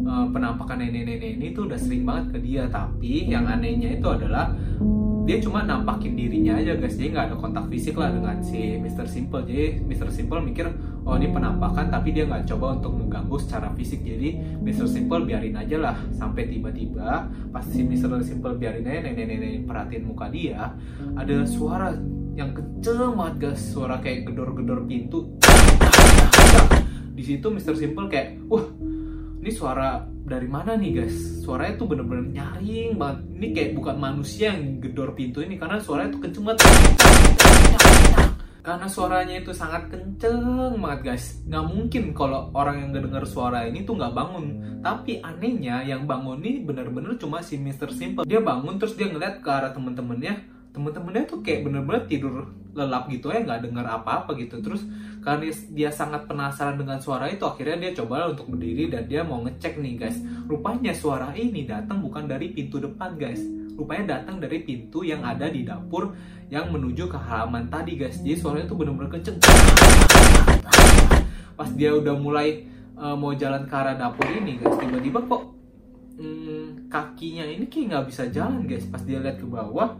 uh, 0.06 0.26
penampakan 0.30 0.82
nenek-nenek 0.82 1.38
ini 1.38 1.50
tuh 1.50 1.66
udah 1.66 1.78
sering 1.78 2.06
banget 2.06 2.36
ke 2.36 2.38
dia 2.42 2.70
tapi 2.70 3.26
yang 3.26 3.50
anehnya 3.50 3.98
itu 3.98 4.06
adalah 4.06 4.54
dia 5.26 5.42
cuma 5.42 5.66
nampakin 5.66 6.14
dirinya 6.14 6.54
aja 6.54 6.78
guys 6.78 6.94
jadi 6.94 7.10
nggak 7.10 7.26
ada 7.34 7.36
kontak 7.42 7.66
fisik 7.66 7.98
lah 7.98 8.14
dengan 8.14 8.38
si 8.38 8.78
Mr. 8.78 9.10
Simple 9.10 9.42
jadi 9.42 9.82
Mr. 9.82 10.06
Simple 10.14 10.38
mikir 10.38 10.70
oh 11.02 11.18
ini 11.18 11.34
penampakan 11.34 11.90
tapi 11.90 12.14
dia 12.14 12.30
nggak 12.30 12.46
coba 12.46 12.78
untuk 12.78 12.94
mengganggu 12.94 13.34
secara 13.42 13.74
fisik 13.74 14.06
jadi 14.06 14.38
Mr. 14.62 14.86
Simple 14.86 15.26
biarin 15.26 15.58
aja 15.58 15.82
lah 15.82 15.98
sampai 16.14 16.46
tiba-tiba 16.46 17.26
pas 17.50 17.64
si 17.66 17.82
Mr. 17.82 18.22
Simple 18.22 18.54
biarin 18.54 18.86
aja 18.86 19.02
nenek-nenek 19.02 19.66
perhatiin 19.66 20.06
muka 20.06 20.30
dia 20.30 20.78
ada 21.18 21.36
suara 21.42 21.90
yang 22.36 22.52
kenceng 22.52 23.16
banget 23.16 23.34
guys. 23.50 23.60
Suara 23.72 23.96
kayak 23.98 24.28
gedor-gedor 24.28 24.84
pintu. 24.84 25.32
Di 27.16 27.24
situ 27.24 27.48
Mr. 27.48 27.72
Simple 27.72 28.12
kayak 28.12 28.44
wah 28.52 28.68
ini 29.40 29.48
suara 29.48 30.04
dari 30.04 30.44
mana 30.44 30.76
nih 30.76 31.00
guys? 31.00 31.16
Suaranya 31.40 31.80
tuh 31.80 31.88
bener-bener 31.88 32.28
nyaring 32.28 33.00
banget. 33.00 33.18
Ini 33.40 33.48
kayak 33.56 33.70
bukan 33.80 33.96
manusia 33.96 34.52
yang 34.52 34.84
gedor 34.84 35.16
pintu 35.16 35.40
ini 35.40 35.56
karena 35.56 35.80
suaranya 35.80 36.12
tuh 36.12 36.20
kenceng 36.28 36.44
banget. 36.44 36.60
Karena 38.66 38.90
suaranya 38.90 39.38
itu 39.38 39.54
sangat 39.54 39.88
kenceng 39.88 40.76
banget 40.82 41.00
guys. 41.06 41.40
Nggak 41.46 41.64
mungkin 41.72 42.02
kalau 42.12 42.50
orang 42.52 42.84
yang 42.84 42.90
denger 42.90 43.24
suara 43.24 43.64
ini 43.64 43.86
tuh 43.86 43.96
nggak 43.96 44.12
bangun. 44.12 44.46
Tapi 44.84 45.22
anehnya 45.24 45.86
yang 45.86 46.04
bangun 46.04 46.42
ini 46.42 46.66
bener-bener 46.66 47.16
cuma 47.16 47.40
si 47.40 47.56
Mr. 47.56 47.94
Simple. 47.94 48.26
Dia 48.28 48.42
bangun 48.42 48.76
terus 48.76 48.98
dia 48.98 49.08
ngeliat 49.08 49.40
ke 49.40 49.48
arah 49.48 49.70
temen-temennya 49.70 50.55
temen-temennya 50.76 51.24
tuh 51.24 51.40
kayak 51.40 51.64
bener-bener 51.64 52.04
tidur 52.04 52.52
lelap 52.76 53.08
gitu 53.08 53.32
ya 53.32 53.40
nggak 53.40 53.64
dengar 53.64 53.88
apa-apa 53.88 54.36
gitu. 54.36 54.60
Terus 54.60 54.84
karena 55.24 55.48
dia 55.72 55.88
sangat 55.88 56.28
penasaran 56.28 56.76
dengan 56.76 57.00
suara 57.00 57.32
itu 57.32 57.48
akhirnya 57.48 57.88
dia 57.88 58.04
coba 58.04 58.28
untuk 58.28 58.52
berdiri 58.52 58.92
dan 58.92 59.08
dia 59.08 59.24
mau 59.24 59.40
ngecek 59.40 59.80
nih 59.80 59.96
guys. 59.96 60.20
Rupanya 60.44 60.92
suara 60.92 61.32
ini 61.32 61.64
datang 61.64 62.04
bukan 62.04 62.28
dari 62.28 62.52
pintu 62.52 62.76
depan 62.76 63.16
guys. 63.16 63.40
Rupanya 63.72 64.20
datang 64.20 64.36
dari 64.36 64.60
pintu 64.60 65.00
yang 65.00 65.24
ada 65.24 65.48
di 65.48 65.64
dapur 65.64 66.12
yang 66.52 66.68
menuju 66.68 67.08
ke 67.08 67.16
halaman 67.16 67.72
tadi 67.72 67.96
guys. 67.96 68.20
Jadi 68.20 68.36
suaranya 68.36 68.68
tuh 68.68 68.76
bener-bener 68.76 69.08
kenceng. 69.08 69.40
Pas 71.56 71.70
dia 71.72 71.96
udah 71.96 72.12
mulai 72.20 72.68
uh, 73.00 73.16
mau 73.16 73.32
jalan 73.32 73.64
ke 73.64 73.72
arah 73.72 73.96
dapur 73.96 74.28
ini 74.28 74.60
guys 74.60 74.76
tiba-tiba 74.76 75.24
kok 75.24 75.42
hmm, 76.20 76.92
kakinya 76.92 77.48
ini 77.48 77.64
kayak 77.72 77.84
nggak 77.88 78.04
bisa 78.12 78.28
jalan 78.28 78.68
guys. 78.68 78.84
Pas 78.92 79.00
dia 79.00 79.16
lihat 79.16 79.40
ke 79.40 79.48
bawah 79.48 79.96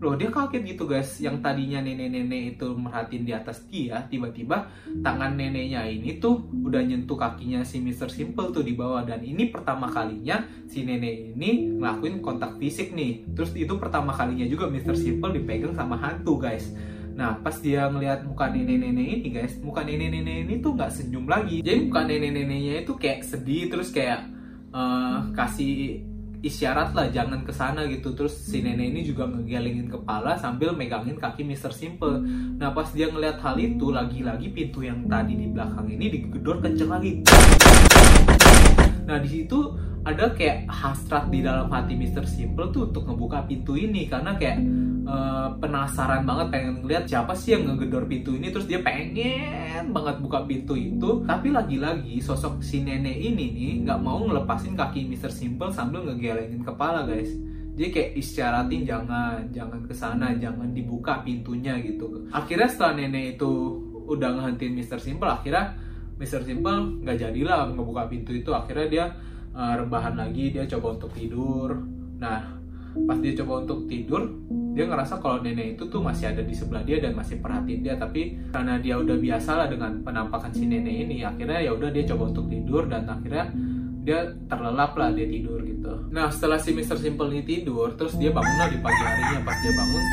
loh 0.00 0.16
dia 0.16 0.32
kaget 0.32 0.64
gitu 0.64 0.88
guys 0.88 1.20
yang 1.20 1.44
tadinya 1.44 1.84
nenek-nenek 1.84 2.56
itu 2.56 2.72
merhatiin 2.72 3.28
di 3.28 3.36
atas 3.36 3.68
dia 3.68 4.00
tiba-tiba 4.08 4.72
tangan 5.04 5.36
neneknya 5.36 5.84
ini 5.84 6.16
tuh 6.16 6.40
udah 6.64 6.80
nyentuh 6.80 7.20
kakinya 7.20 7.60
si 7.60 7.84
Mr. 7.84 8.08
Simple 8.08 8.48
tuh 8.48 8.64
di 8.64 8.72
bawah 8.72 9.04
dan 9.04 9.20
ini 9.20 9.52
pertama 9.52 9.92
kalinya 9.92 10.40
si 10.64 10.88
nenek 10.88 11.36
ini 11.36 11.76
ngelakuin 11.76 12.24
kontak 12.24 12.56
fisik 12.56 12.96
nih 12.96 13.28
terus 13.36 13.52
itu 13.52 13.76
pertama 13.76 14.16
kalinya 14.16 14.48
juga 14.48 14.72
Mr. 14.72 14.96
Simple 14.96 15.36
dipegang 15.36 15.76
sama 15.76 16.00
hantu 16.00 16.40
guys 16.40 16.72
Nah, 17.10 17.36
pas 17.44 17.52
dia 17.60 17.84
ngelihat 17.84 18.24
muka 18.24 18.48
nenek-nenek 18.48 19.20
ini, 19.20 19.28
guys, 19.28 19.60
muka 19.60 19.84
nenek-nenek 19.84 20.48
ini 20.48 20.54
tuh 20.64 20.72
nggak 20.72 20.88
senyum 20.88 21.28
lagi. 21.28 21.60
Jadi 21.60 21.78
muka 21.84 22.08
nenek-neneknya 22.08 22.80
itu 22.80 22.96
kayak 22.96 23.20
sedih, 23.28 23.68
terus 23.68 23.92
kayak 23.92 24.24
uh, 24.72 25.28
kasih 25.36 26.00
isyarat 26.40 26.96
lah 26.96 27.12
jangan 27.12 27.44
ke 27.44 27.52
sana 27.52 27.84
gitu 27.84 28.16
terus 28.16 28.32
si 28.32 28.64
nenek 28.64 28.96
ini 28.96 29.00
juga 29.04 29.28
ngegelingin 29.28 29.92
kepala 29.92 30.40
sambil 30.40 30.72
megangin 30.72 31.20
kaki 31.20 31.44
Mr. 31.44 31.68
Simple 31.68 32.24
nah 32.56 32.72
pas 32.72 32.88
dia 32.88 33.12
ngeliat 33.12 33.36
hal 33.44 33.60
itu 33.60 33.92
lagi-lagi 33.92 34.48
pintu 34.48 34.80
yang 34.80 35.04
tadi 35.04 35.36
di 35.36 35.52
belakang 35.52 35.84
ini 35.92 36.08
digedor 36.08 36.64
kenceng 36.64 36.88
lagi 36.88 37.20
nah 39.04 39.20
di 39.20 39.28
situ 39.28 39.76
ada 40.00 40.32
kayak 40.32 40.64
hasrat 40.64 41.28
di 41.28 41.44
dalam 41.44 41.68
hati 41.68 41.92
Mr. 41.92 42.24
Simple 42.24 42.72
tuh 42.72 42.88
untuk 42.88 43.04
ngebuka 43.04 43.44
pintu 43.44 43.76
ini 43.76 44.08
karena 44.08 44.32
kayak 44.40 44.64
uh, 45.06 45.48
penasaran 45.60 46.24
banget 46.24 46.46
pengen 46.52 46.74
ngeliat 46.82 47.04
siapa 47.06 47.32
sih 47.36 47.56
yang 47.56 47.68
ngegedor 47.68 48.04
pintu 48.08 48.36
ini 48.36 48.52
terus 48.52 48.66
dia 48.66 48.80
pengen 48.82 49.92
banget 49.92 50.16
buka 50.20 50.44
pintu 50.44 50.76
itu 50.76 51.24
tapi 51.24 51.52
lagi-lagi 51.52 52.20
sosok 52.20 52.60
si 52.60 52.84
nenek 52.84 53.16
ini 53.16 53.46
nih 53.54 53.72
nggak 53.86 54.00
mau 54.00 54.20
ngelepasin 54.24 54.76
kaki 54.76 55.08
Mr. 55.08 55.32
Simple 55.32 55.72
sambil 55.72 56.04
ngegelengin 56.04 56.60
kepala 56.60 57.06
guys 57.08 57.32
dia 57.78 57.88
kayak 57.88 58.12
isyaratin 58.18 58.82
jangan 58.84 59.40
jangan 59.54 59.80
ke 59.88 59.94
sana 59.96 60.36
jangan 60.36 60.68
dibuka 60.76 61.24
pintunya 61.24 61.80
gitu 61.80 62.28
akhirnya 62.28 62.68
setelah 62.68 63.00
nenek 63.00 63.40
itu 63.40 63.52
udah 64.10 64.36
ngehentiin 64.36 64.74
Mr. 64.76 65.00
Simple 65.00 65.30
akhirnya 65.30 65.78
Mr. 66.20 66.44
Simple 66.44 67.00
nggak 67.00 67.16
jadilah 67.16 67.72
ngebuka 67.72 68.10
pintu 68.10 68.36
itu 68.36 68.52
akhirnya 68.52 68.86
dia 68.90 69.06
uh, 69.56 69.74
rebahan 69.80 70.18
lagi 70.18 70.52
dia 70.52 70.68
coba 70.68 71.00
untuk 71.00 71.16
tidur 71.16 71.80
nah 72.20 72.59
pas 73.06 73.18
dia 73.22 73.32
coba 73.38 73.62
untuk 73.62 73.86
tidur 73.86 74.26
dia 74.70 74.86
ngerasa 74.86 75.18
kalau 75.18 75.42
nenek 75.42 75.74
itu 75.74 75.84
tuh 75.90 75.98
masih 75.98 76.30
ada 76.30 76.46
di 76.46 76.54
sebelah 76.54 76.86
dia 76.86 77.02
dan 77.02 77.18
masih 77.18 77.42
perhatiin 77.42 77.82
dia. 77.82 77.98
Tapi 77.98 78.38
karena 78.54 78.78
dia 78.78 78.94
udah 79.02 79.18
biasa 79.18 79.50
lah 79.58 79.66
dengan 79.66 79.98
penampakan 80.06 80.54
si 80.54 80.64
nenek 80.66 81.10
ini 81.10 81.26
akhirnya 81.26 81.58
ya 81.58 81.74
udah 81.74 81.90
dia 81.90 82.06
coba 82.14 82.30
untuk 82.30 82.46
tidur 82.46 82.86
dan 82.86 83.02
akhirnya 83.10 83.50
dia 84.00 84.30
terlelap 84.46 84.94
lah 84.94 85.10
dia 85.10 85.26
tidur 85.26 85.58
gitu. 85.66 86.06
Nah 86.14 86.30
setelah 86.30 86.56
si 86.62 86.70
Mr. 86.70 87.02
Simple 87.02 87.28
ini 87.34 87.42
tidur 87.42 87.98
terus 87.98 88.14
dia 88.14 88.30
bangun 88.30 88.56
lah 88.56 88.68
di 88.70 88.78
pagi 88.78 89.02
harinya. 89.02 89.38
Pas 89.42 89.56
dia 89.58 89.72
bangun 89.74 90.04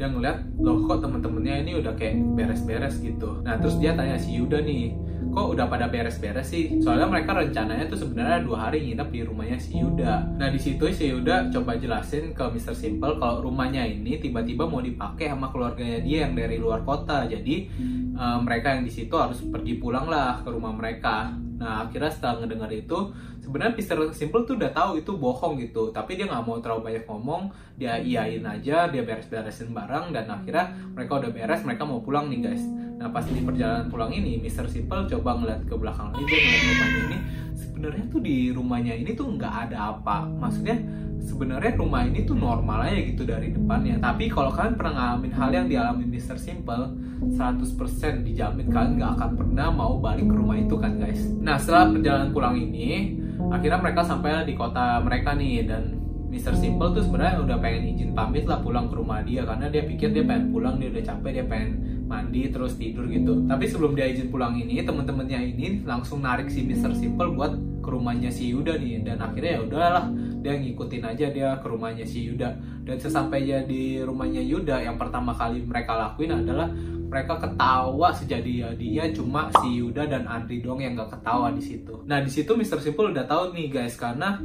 dia 0.00 0.06
ngeliat 0.08 0.38
loh 0.58 0.76
kok 0.88 0.98
temen-temennya 1.04 1.54
ini 1.62 1.72
udah 1.78 1.92
kayak 1.94 2.18
beres-beres 2.34 2.98
gitu? 2.98 3.38
Nah 3.46 3.62
terus 3.62 3.78
dia 3.78 3.94
tanya 3.94 4.18
si 4.18 4.34
Yuda 4.34 4.58
nih 4.64 4.90
kok 5.30 5.46
udah 5.54 5.66
pada 5.70 5.86
beres-beres 5.86 6.50
sih? 6.50 6.82
Soalnya 6.82 7.06
mereka 7.06 7.32
rencananya 7.32 7.86
tuh 7.86 8.02
sebenarnya 8.02 8.42
dua 8.42 8.68
hari 8.68 8.82
nginep 8.90 9.08
di 9.14 9.20
rumahnya 9.22 9.58
si 9.62 9.78
Yuda. 9.78 10.36
Nah 10.36 10.48
di 10.50 10.58
situ 10.58 10.90
si 10.90 11.08
Yuda 11.10 11.54
coba 11.54 11.78
jelasin 11.78 12.34
ke 12.34 12.42
Mr. 12.42 12.74
Simple 12.74 13.22
kalau 13.22 13.46
rumahnya 13.46 13.86
ini 13.86 14.18
tiba-tiba 14.18 14.66
mau 14.66 14.82
dipakai 14.82 15.30
sama 15.30 15.54
keluarganya 15.54 16.02
dia 16.02 16.26
yang 16.26 16.34
dari 16.34 16.58
luar 16.58 16.82
kota. 16.82 17.24
Jadi 17.30 17.70
uh, 18.18 18.42
mereka 18.42 18.74
yang 18.74 18.82
di 18.82 18.92
situ 18.92 19.14
harus 19.14 19.38
pergi 19.46 19.78
pulang 19.78 20.10
lah 20.10 20.42
ke 20.42 20.50
rumah 20.50 20.74
mereka. 20.74 21.30
Nah 21.62 21.86
akhirnya 21.86 22.10
setelah 22.10 22.42
ngedengar 22.42 22.70
itu 22.74 23.14
sebenarnya 23.38 23.78
Mr. 23.78 24.10
Simple 24.10 24.42
tuh 24.44 24.58
udah 24.58 24.74
tahu 24.74 24.98
itu 24.98 25.14
bohong 25.14 25.62
gitu. 25.62 25.94
Tapi 25.94 26.18
dia 26.18 26.26
nggak 26.26 26.42
mau 26.42 26.58
terlalu 26.58 26.90
banyak 26.90 27.04
ngomong. 27.06 27.54
Dia 27.78 28.02
iyain 28.02 28.42
aja 28.42 28.90
dia 28.90 29.02
beres-beresin 29.06 29.70
barang 29.70 30.10
dan 30.10 30.26
akhirnya 30.26 30.74
mereka 30.92 31.22
udah 31.22 31.30
beres 31.30 31.62
mereka 31.62 31.86
mau 31.86 32.02
pulang 32.02 32.28
nih 32.28 32.44
guys 32.44 32.89
Nah 33.00 33.08
pas 33.08 33.24
di 33.24 33.40
perjalanan 33.40 33.88
pulang 33.88 34.12
ini, 34.12 34.36
Mr. 34.44 34.68
Simple 34.68 35.08
coba 35.08 35.40
ngeliat 35.40 35.64
ke 35.64 35.72
belakang 35.72 36.12
lagi, 36.12 36.20
dia 36.28 36.36
ngeliat 36.36 36.60
rumahnya 36.68 37.00
ini. 37.00 37.18
Sebenarnya 37.56 38.04
tuh 38.12 38.20
di 38.20 38.36
rumahnya 38.52 38.92
ini 38.92 39.10
tuh 39.16 39.26
nggak 39.40 39.54
ada 39.72 39.96
apa. 39.96 40.28
Maksudnya 40.28 40.76
sebenarnya 41.24 41.80
rumah 41.80 42.04
ini 42.04 42.28
tuh 42.28 42.36
normal 42.36 42.84
aja 42.84 43.00
gitu 43.00 43.24
dari 43.24 43.56
depannya. 43.56 43.96
Tapi 44.04 44.28
kalau 44.28 44.52
kalian 44.52 44.76
pernah 44.76 44.92
ngalamin 44.92 45.32
hal 45.32 45.48
yang 45.48 45.66
dialami 45.72 46.04
Mr. 46.12 46.36
Simple, 46.36 46.92
100% 47.24 48.20
dijamin 48.20 48.68
kalian 48.68 49.00
nggak 49.00 49.12
akan 49.16 49.30
pernah 49.32 49.68
mau 49.72 49.96
balik 49.96 50.28
ke 50.28 50.36
rumah 50.36 50.60
itu 50.60 50.76
kan 50.76 51.00
guys. 51.00 51.24
Nah 51.40 51.56
setelah 51.56 51.96
perjalanan 51.96 52.36
pulang 52.36 52.60
ini, 52.60 53.16
akhirnya 53.48 53.80
mereka 53.80 54.04
sampai 54.04 54.44
di 54.44 54.52
kota 54.52 55.00
mereka 55.00 55.32
nih 55.32 55.64
dan 55.64 55.99
Mr. 56.30 56.54
Simple 56.54 56.94
tuh 56.94 57.02
sebenarnya 57.02 57.42
udah 57.42 57.58
pengen 57.58 57.90
izin 57.90 58.10
pamit 58.14 58.46
lah 58.46 58.62
pulang 58.62 58.86
ke 58.86 58.94
rumah 58.94 59.18
dia 59.26 59.42
karena 59.42 59.66
dia 59.66 59.82
pikir 59.82 60.14
dia 60.14 60.22
pengen 60.22 60.54
pulang 60.54 60.78
dia 60.78 60.88
udah 60.94 61.02
capek 61.02 61.30
dia 61.42 61.44
pengen 61.50 61.70
mandi 62.06 62.42
terus 62.50 62.78
tidur 62.78 63.10
gitu 63.10 63.44
tapi 63.50 63.66
sebelum 63.66 63.98
dia 63.98 64.06
izin 64.06 64.30
pulang 64.30 64.54
ini 64.54 64.78
temen-temennya 64.82 65.42
ini 65.42 65.82
langsung 65.82 66.22
narik 66.22 66.46
si 66.46 66.62
Mr. 66.62 66.94
Simple 66.94 67.34
buat 67.34 67.52
ke 67.82 67.88
rumahnya 67.90 68.30
si 68.30 68.54
Yuda 68.54 68.78
nih 68.78 69.02
dan 69.02 69.18
akhirnya 69.18 69.58
ya 69.58 69.60
udahlah 69.66 70.04
dia 70.40 70.54
ngikutin 70.56 71.04
aja 71.04 71.26
dia 71.34 71.48
ke 71.58 71.66
rumahnya 71.66 72.06
si 72.06 72.30
Yuda 72.30 72.48
dan 72.86 72.96
sesampainya 72.96 73.66
di 73.66 73.98
rumahnya 73.98 74.40
Yuda 74.40 74.86
yang 74.86 74.96
pertama 74.96 75.34
kali 75.34 75.66
mereka 75.66 75.98
lakuin 75.98 76.30
adalah 76.30 76.70
mereka 77.10 77.42
ketawa 77.42 78.14
sejadi 78.14 78.70
dia 78.78 79.10
cuma 79.10 79.50
si 79.58 79.82
Yuda 79.82 80.06
dan 80.06 80.30
Andri 80.30 80.62
dong 80.62 80.78
yang 80.78 80.94
gak 80.94 81.18
ketawa 81.18 81.50
di 81.50 81.58
situ. 81.58 82.06
Nah 82.06 82.22
di 82.22 82.30
situ 82.30 82.54
Mr. 82.54 82.78
Simple 82.78 83.10
udah 83.10 83.26
tahu 83.26 83.50
nih 83.50 83.66
guys 83.66 83.98
karena 83.98 84.38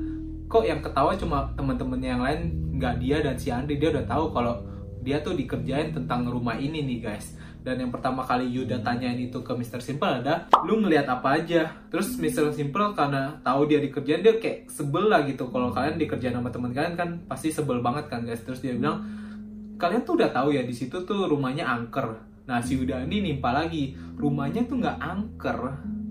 kok 0.45 0.63
yang 0.63 0.81
ketawa 0.81 1.17
cuma 1.17 1.49
teman-temannya 1.58 2.10
yang 2.10 2.23
lain 2.23 2.41
nggak 2.77 2.95
dia 3.01 3.17
dan 3.23 3.36
si 3.39 3.49
Andri 3.49 3.81
dia 3.81 3.89
udah 3.89 4.05
tahu 4.05 4.29
kalau 4.36 4.62
dia 5.05 5.21
tuh 5.21 5.38
dikerjain 5.38 5.93
tentang 5.93 6.25
rumah 6.25 6.58
ini 6.58 6.81
nih 6.81 6.99
guys. 7.05 7.38
Dan 7.65 7.81
yang 7.81 7.89
pertama 7.89 8.21
kali 8.21 8.45
Yuda 8.45 8.81
tanyain 8.86 9.17
itu 9.17 9.41
ke 9.41 9.53
Mr. 9.53 9.81
Simple 9.81 10.21
ada 10.21 10.45
lu 10.65 10.81
ngelihat 10.81 11.10
apa 11.10 11.41
aja? 11.41 11.73
Terus 11.89 12.17
Mr. 12.17 12.53
Simple 12.53 12.93
karena 12.93 13.41
tahu 13.41 13.69
dia 13.69 13.81
dikerjain 13.81 14.21
dia 14.21 14.38
kayak 14.38 14.69
sebel 14.69 15.10
lah 15.10 15.25
gitu. 15.25 15.49
Kalau 15.49 15.73
kalian 15.73 15.97
dikerjain 15.97 16.34
sama 16.34 16.53
teman 16.53 16.73
kalian 16.73 16.93
kan 16.97 17.10
pasti 17.25 17.49
sebel 17.49 17.81
banget 17.81 18.05
kan 18.10 18.21
guys. 18.25 18.41
Terus 18.41 18.62
dia 18.62 18.73
bilang 18.77 19.01
kalian 19.81 20.05
tuh 20.05 20.13
udah 20.17 20.29
tahu 20.29 20.53
ya 20.53 20.62
di 20.62 20.73
situ 20.73 21.05
tuh 21.05 21.25
rumahnya 21.25 21.65
angker. 21.69 22.21
Nah 22.45 22.62
si 22.62 22.77
Yuda 22.77 23.01
ini 23.05 23.34
nimpa 23.34 23.49
lagi. 23.49 23.97
Rumahnya 23.97 24.69
tuh 24.69 24.77
nggak 24.81 24.97
angker 25.01 25.60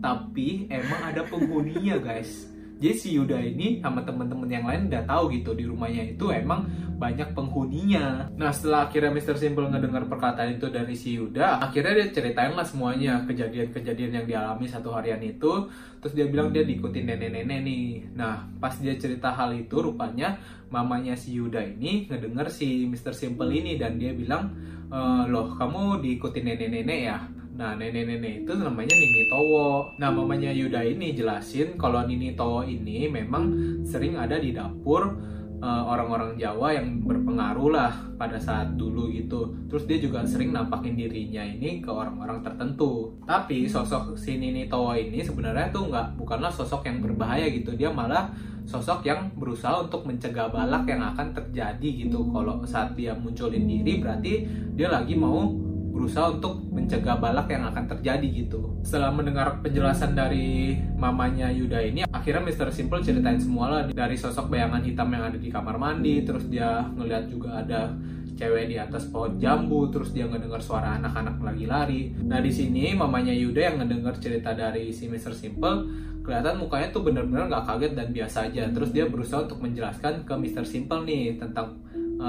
tapi 0.03 0.67
emang 0.71 1.01
ada 1.15 1.23
penghuninya 1.23 1.97
guys 2.03 2.54
jadi 2.75 2.95
si 2.99 3.15
Yuda 3.15 3.39
ini 3.39 3.79
sama 3.79 4.03
temen-temen 4.03 4.51
yang 4.51 4.67
lain 4.67 4.91
udah 4.91 5.03
tahu 5.07 5.31
gitu 5.31 5.55
di 5.55 5.65
rumahnya 5.65 6.11
itu 6.11 6.29
emang 6.35 6.67
banyak 6.95 7.35
penghuninya. 7.35 8.31
Nah 8.35 8.51
setelah 8.51 8.91
akhirnya 8.91 9.15
Mr. 9.15 9.37
Simple 9.39 9.71
ngedengar 9.71 10.07
perkataan 10.11 10.59
itu 10.59 10.67
dari 10.71 10.95
si 10.99 11.15
Yuda, 11.19 11.63
akhirnya 11.63 12.03
dia 12.03 12.09
ceritain 12.11 12.55
lah 12.55 12.67
semuanya 12.67 13.23
kejadian-kejadian 13.27 14.23
yang 14.23 14.27
dialami 14.27 14.67
satu 14.67 14.91
harian 14.95 15.23
itu. 15.23 15.71
Terus 16.03 16.13
dia 16.13 16.27
bilang 16.27 16.51
dia 16.51 16.67
diikutin 16.67 17.09
nenek-nenek 17.09 17.61
nih. 17.63 17.87
Nah 18.15 18.47
pas 18.59 18.75
dia 18.77 18.95
cerita 18.99 19.31
hal 19.33 19.55
itu 19.55 19.81
rupanya 19.81 20.39
mamanya 20.69 21.15
si 21.15 21.39
Yuda 21.39 21.63
ini 21.63 22.11
ngedenger 22.11 22.51
si 22.51 22.91
Mr. 22.91 23.15
Simple 23.15 23.55
ini 23.55 23.79
dan 23.79 23.97
dia 23.97 24.11
bilang, 24.11 24.51
e, 24.91 24.99
loh 25.31 25.55
kamu 25.55 26.03
diikutin 26.03 26.43
nenek-nenek 26.43 27.01
ya? 27.07 27.19
Nah, 27.55 27.79
nenek-nenek 27.79 28.43
itu 28.43 28.53
namanya 28.59 28.95
Nini 28.99 29.31
Towo. 29.31 29.95
Nah, 30.03 30.11
mamanya 30.11 30.51
Yuda 30.51 30.83
ini 30.83 31.15
jelasin 31.15 31.79
kalau 31.79 32.03
Nini 32.03 32.35
Towo 32.35 32.67
ini 32.67 33.07
memang 33.07 33.55
sering 33.87 34.19
ada 34.19 34.43
di 34.43 34.51
dapur 34.51 35.15
uh, 35.63 35.83
orang-orang 35.87 36.35
Jawa 36.35 36.75
yang 36.75 37.07
berpengaruh 37.07 37.71
lah 37.71 37.95
pada 38.19 38.43
saat 38.43 38.75
dulu 38.75 39.07
gitu. 39.15 39.55
Terus 39.71 39.87
dia 39.87 39.99
juga 40.03 40.27
sering 40.27 40.51
nampakin 40.51 40.99
dirinya 40.99 41.47
ini 41.47 41.79
ke 41.79 41.95
orang-orang 41.95 42.43
tertentu. 42.43 43.15
Tapi 43.23 43.71
sosok 43.71 44.19
si 44.19 44.35
Nini 44.35 44.67
Towo 44.67 44.99
ini 44.99 45.23
sebenarnya 45.23 45.71
tuh 45.71 45.95
nggak 45.95 46.19
bukanlah 46.19 46.51
sosok 46.51 46.91
yang 46.91 46.99
berbahaya 46.99 47.47
gitu. 47.55 47.71
Dia 47.79 47.95
malah 47.95 48.35
sosok 48.67 49.07
yang 49.07 49.31
berusaha 49.39 49.79
untuk 49.79 50.03
mencegah 50.09 50.51
balak 50.51 50.91
yang 50.91 51.07
akan 51.07 51.31
terjadi 51.31 51.89
gitu. 52.03 52.27
Kalau 52.35 52.67
saat 52.67 52.99
dia 52.99 53.15
munculin 53.15 53.63
diri 53.63 54.03
berarti 54.03 54.43
dia 54.75 54.91
lagi 54.91 55.15
mau 55.15 55.55
berusaha 55.95 56.35
untuk 56.35 56.59
mencegah 56.75 57.23
balak 57.23 57.47
yang 57.55 57.71
akan 57.71 57.87
terjadi 57.87 58.27
gitu. 58.27 58.75
Setelah 58.83 59.15
mendengar 59.15 59.63
penjelasan 59.63 60.19
dari 60.19 60.75
mamanya 60.99 61.47
Yuda 61.55 61.79
ini, 61.87 62.03
akhirnya 62.11 62.43
Mr. 62.43 62.75
Simple 62.75 63.07
ceritain 63.07 63.39
semua 63.39 63.71
lah 63.71 63.83
dari 63.87 64.19
sosok 64.19 64.51
bayangan 64.51 64.83
hitam 64.83 65.07
yang 65.15 65.31
ada 65.31 65.39
di 65.39 65.47
kamar 65.47 65.79
mandi, 65.79 66.27
terus 66.27 66.51
dia 66.51 66.83
ngeliat 66.99 67.31
juga 67.31 67.63
ada 67.63 67.95
cewek 68.35 68.67
di 68.67 68.77
atas 68.83 69.07
pohon 69.07 69.39
jambu, 69.39 69.87
terus 69.95 70.11
dia 70.11 70.27
ngedengar 70.27 70.59
suara 70.59 70.99
anak-anak 70.99 71.39
lagi 71.39 71.65
lari. 71.71 72.03
Nah 72.27 72.43
di 72.43 72.51
sini 72.51 72.91
mamanya 72.99 73.31
Yuda 73.31 73.71
yang 73.71 73.77
ngedengar 73.79 74.19
cerita 74.19 74.51
dari 74.51 74.91
si 74.91 75.07
Mr. 75.07 75.31
Simple, 75.31 75.87
kelihatan 76.27 76.59
mukanya 76.59 76.91
tuh 76.91 77.07
bener-bener 77.07 77.47
gak 77.47 77.71
kaget 77.71 77.93
dan 77.95 78.11
biasa 78.11 78.51
aja. 78.51 78.67
Terus 78.75 78.91
dia 78.91 79.07
berusaha 79.07 79.47
untuk 79.47 79.63
menjelaskan 79.63 80.27
ke 80.27 80.35
Mr. 80.35 80.67
Simple 80.67 81.07
nih 81.07 81.39
tentang 81.39 81.79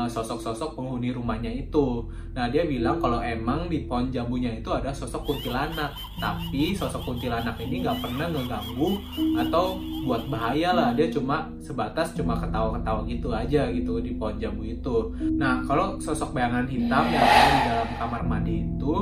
sosok-sosok 0.03 0.75
penghuni 0.75 1.15
rumahnya 1.15 1.47
itu. 1.47 2.03
Nah 2.35 2.51
dia 2.51 2.67
bilang 2.67 2.99
kalau 2.99 3.23
emang 3.23 3.71
di 3.71 3.87
pohon 3.87 4.11
jambunya 4.11 4.51
itu 4.51 4.67
ada 4.75 4.91
sosok 4.91 5.23
kuntilanak, 5.23 5.95
tapi 6.19 6.75
sosok 6.75 7.07
kuntilanak 7.07 7.55
ini 7.63 7.79
nggak 7.79 8.03
pernah 8.03 8.27
ngeganggu 8.27 8.99
atau 9.47 9.79
buat 10.03 10.27
bahaya 10.27 10.75
lah. 10.75 10.89
Dia 10.91 11.07
cuma 11.07 11.47
sebatas 11.63 12.11
cuma 12.11 12.35
ketawa-ketawa 12.35 13.07
gitu 13.07 13.31
aja 13.31 13.71
gitu 13.71 14.03
di 14.03 14.19
pohon 14.19 14.35
jambu 14.35 14.67
itu. 14.67 15.15
Nah 15.39 15.63
kalau 15.63 15.95
sosok 16.03 16.35
bayangan 16.35 16.67
hitam 16.67 17.03
yang 17.07 17.23
ada 17.23 17.47
di 17.47 17.59
dalam 17.63 17.89
kamar 17.95 18.21
mandi 18.27 18.55
itu 18.67 18.93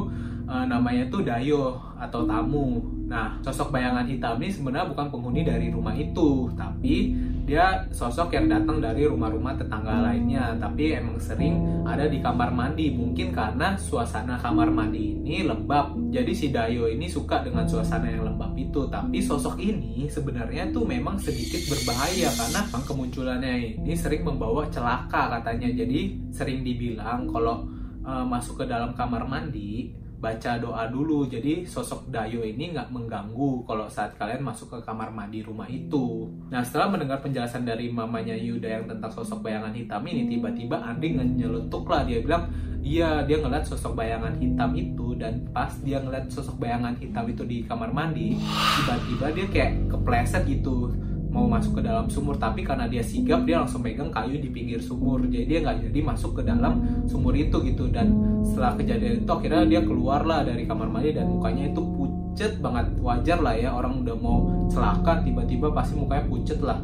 uh, 0.45 0.65
namanya 0.69 1.09
tuh 1.09 1.25
Dayo 1.25 1.81
atau 1.97 2.27
tamu. 2.29 2.83
Nah, 3.13 3.37
sosok 3.45 3.69
bayangan 3.69 4.09
hitam 4.09 4.41
ini 4.41 4.49
sebenarnya 4.49 4.89
bukan 4.89 5.13
penghuni 5.13 5.45
dari 5.45 5.69
rumah 5.69 5.93
itu, 5.93 6.49
tapi 6.57 7.13
dia 7.45 7.85
sosok 7.93 8.33
yang 8.33 8.49
datang 8.49 8.81
dari 8.81 9.05
rumah-rumah 9.05 9.53
tetangga 9.53 10.01
lainnya. 10.01 10.57
Tapi 10.57 10.97
emang 10.97 11.21
sering 11.21 11.85
ada 11.85 12.09
di 12.09 12.17
kamar 12.25 12.49
mandi 12.49 12.89
mungkin 12.89 13.29
karena 13.29 13.77
suasana 13.77 14.41
kamar 14.41 14.73
mandi 14.73 15.21
ini 15.21 15.45
lembab. 15.45 15.93
Jadi 16.09 16.33
si 16.33 16.49
Dayo 16.49 16.89
ini 16.89 17.05
suka 17.05 17.45
dengan 17.45 17.69
suasana 17.69 18.09
yang 18.09 18.25
lembab 18.33 18.57
itu. 18.57 18.89
Tapi 18.89 19.21
sosok 19.21 19.61
ini 19.61 20.09
sebenarnya 20.09 20.73
tuh 20.73 20.81
memang 20.81 21.21
sedikit 21.21 21.61
berbahaya 21.69 22.33
karena 22.33 22.65
memang 22.65 22.83
kemunculannya 22.89 23.77
ini 23.77 23.93
sering 23.93 24.25
membawa 24.25 24.65
celaka 24.73 25.37
katanya. 25.37 25.69
Jadi 25.69 26.33
sering 26.33 26.65
dibilang 26.65 27.29
kalau 27.29 27.69
uh, 28.01 28.25
masuk 28.25 28.65
ke 28.65 28.65
dalam 28.65 28.97
kamar 28.97 29.29
mandi 29.29 30.01
baca 30.23 30.55
doa 30.55 30.87
dulu. 30.87 31.27
Jadi 31.27 31.67
sosok 31.67 32.07
Dayo 32.07 32.39
ini 32.47 32.71
nggak 32.71 32.87
mengganggu 32.95 33.67
kalau 33.67 33.91
saat 33.91 34.15
kalian 34.15 34.39
masuk 34.39 34.71
ke 34.71 34.79
kamar 34.87 35.11
mandi 35.11 35.43
rumah 35.43 35.67
itu. 35.67 36.31
Nah 36.47 36.63
setelah 36.63 36.95
mendengar 36.95 37.19
penjelasan 37.19 37.67
dari 37.67 37.91
mamanya 37.91 38.31
Yuda 38.31 38.79
yang 38.79 38.85
tentang 38.87 39.11
sosok 39.11 39.43
bayangan 39.43 39.75
hitam 39.75 39.99
ini 40.07 40.31
tiba-tiba 40.31 40.79
Andi 40.79 41.19
nyelutuk 41.19 41.83
lah 41.91 42.07
dia 42.07 42.23
bilang 42.23 42.47
iya 42.79 43.23
dia 43.27 43.39
ngeliat 43.39 43.63
sosok 43.67 43.95
bayangan 43.99 44.35
hitam 44.39 44.71
itu 44.75 45.15
dan 45.15 45.43
pas 45.55 45.71
dia 45.83 46.03
ngeliat 46.03 46.27
sosok 46.27 46.59
bayangan 46.59 46.95
hitam 46.99 47.25
itu 47.31 47.43
di 47.47 47.63
kamar 47.63 47.89
mandi 47.95 48.35
tiba-tiba 48.79 49.27
dia 49.31 49.45
kayak 49.49 49.71
kepleset 49.87 50.43
gitu 50.47 50.91
mau 51.33 51.49
masuk 51.49 51.81
ke 51.81 51.81
dalam 51.81 52.05
sumur 52.05 52.37
tapi 52.37 52.61
karena 52.61 52.85
dia 52.85 53.01
sigap 53.01 53.41
dia 53.49 53.57
langsung 53.57 53.81
megang 53.81 54.13
kayu 54.13 54.37
di 54.37 54.53
pinggir 54.53 54.77
sumur. 54.77 55.25
Jadi 55.25 55.49
dia 55.49 55.59
nggak 55.65 55.89
jadi 55.89 55.99
masuk 56.05 56.37
ke 56.37 56.41
dalam 56.45 56.85
sumur 57.09 57.33
itu 57.33 57.57
gitu. 57.65 57.89
Dan 57.89 58.13
setelah 58.45 58.77
kejadian 58.77 59.25
itu 59.25 59.31
akhirnya 59.33 59.65
dia 59.65 59.81
keluarlah 59.81 60.45
dari 60.45 60.69
kamar 60.69 60.93
mandi 60.93 61.17
dan 61.17 61.25
mukanya 61.25 61.73
itu 61.73 61.81
pucet 61.81 62.61
banget. 62.61 62.93
Wajar 63.01 63.41
lah 63.41 63.57
ya 63.57 63.73
orang 63.73 64.05
udah 64.05 64.15
mau 64.15 64.69
celaka 64.69 65.25
tiba-tiba 65.25 65.73
pasti 65.73 65.97
mukanya 65.97 66.29
pucet 66.29 66.61
lah 66.61 66.77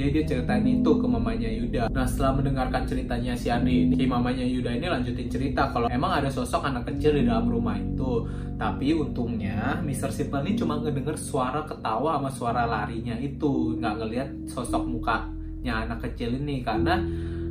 jadi 0.00 0.16
dia 0.16 0.24
ceritain 0.24 0.64
itu 0.64 0.96
ke 0.96 1.04
mamanya 1.04 1.44
Yuda. 1.52 1.92
Nah 1.92 2.08
setelah 2.08 2.40
mendengarkan 2.40 2.88
ceritanya 2.88 3.36
si 3.36 3.52
Andi, 3.52 3.92
si 3.92 4.08
mamanya 4.08 4.40
Yuda 4.40 4.72
ini 4.80 4.88
lanjutin 4.88 5.28
cerita 5.28 5.68
kalau 5.68 5.92
emang 5.92 6.24
ada 6.24 6.32
sosok 6.32 6.64
anak 6.64 6.88
kecil 6.88 7.20
di 7.20 7.28
dalam 7.28 7.52
rumah 7.52 7.76
itu. 7.76 8.24
Tapi 8.56 8.96
untungnya 8.96 9.76
Mr. 9.84 10.08
Simple 10.08 10.40
ini 10.48 10.56
cuma 10.56 10.80
ngedenger 10.80 11.20
suara 11.20 11.68
ketawa 11.68 12.16
sama 12.16 12.30
suara 12.32 12.64
larinya 12.64 13.12
itu, 13.20 13.76
nggak 13.76 13.94
ngelihat 14.00 14.28
sosok 14.48 14.88
mukanya 14.88 15.84
anak 15.84 16.00
kecil 16.08 16.32
ini 16.32 16.64
karena 16.64 16.96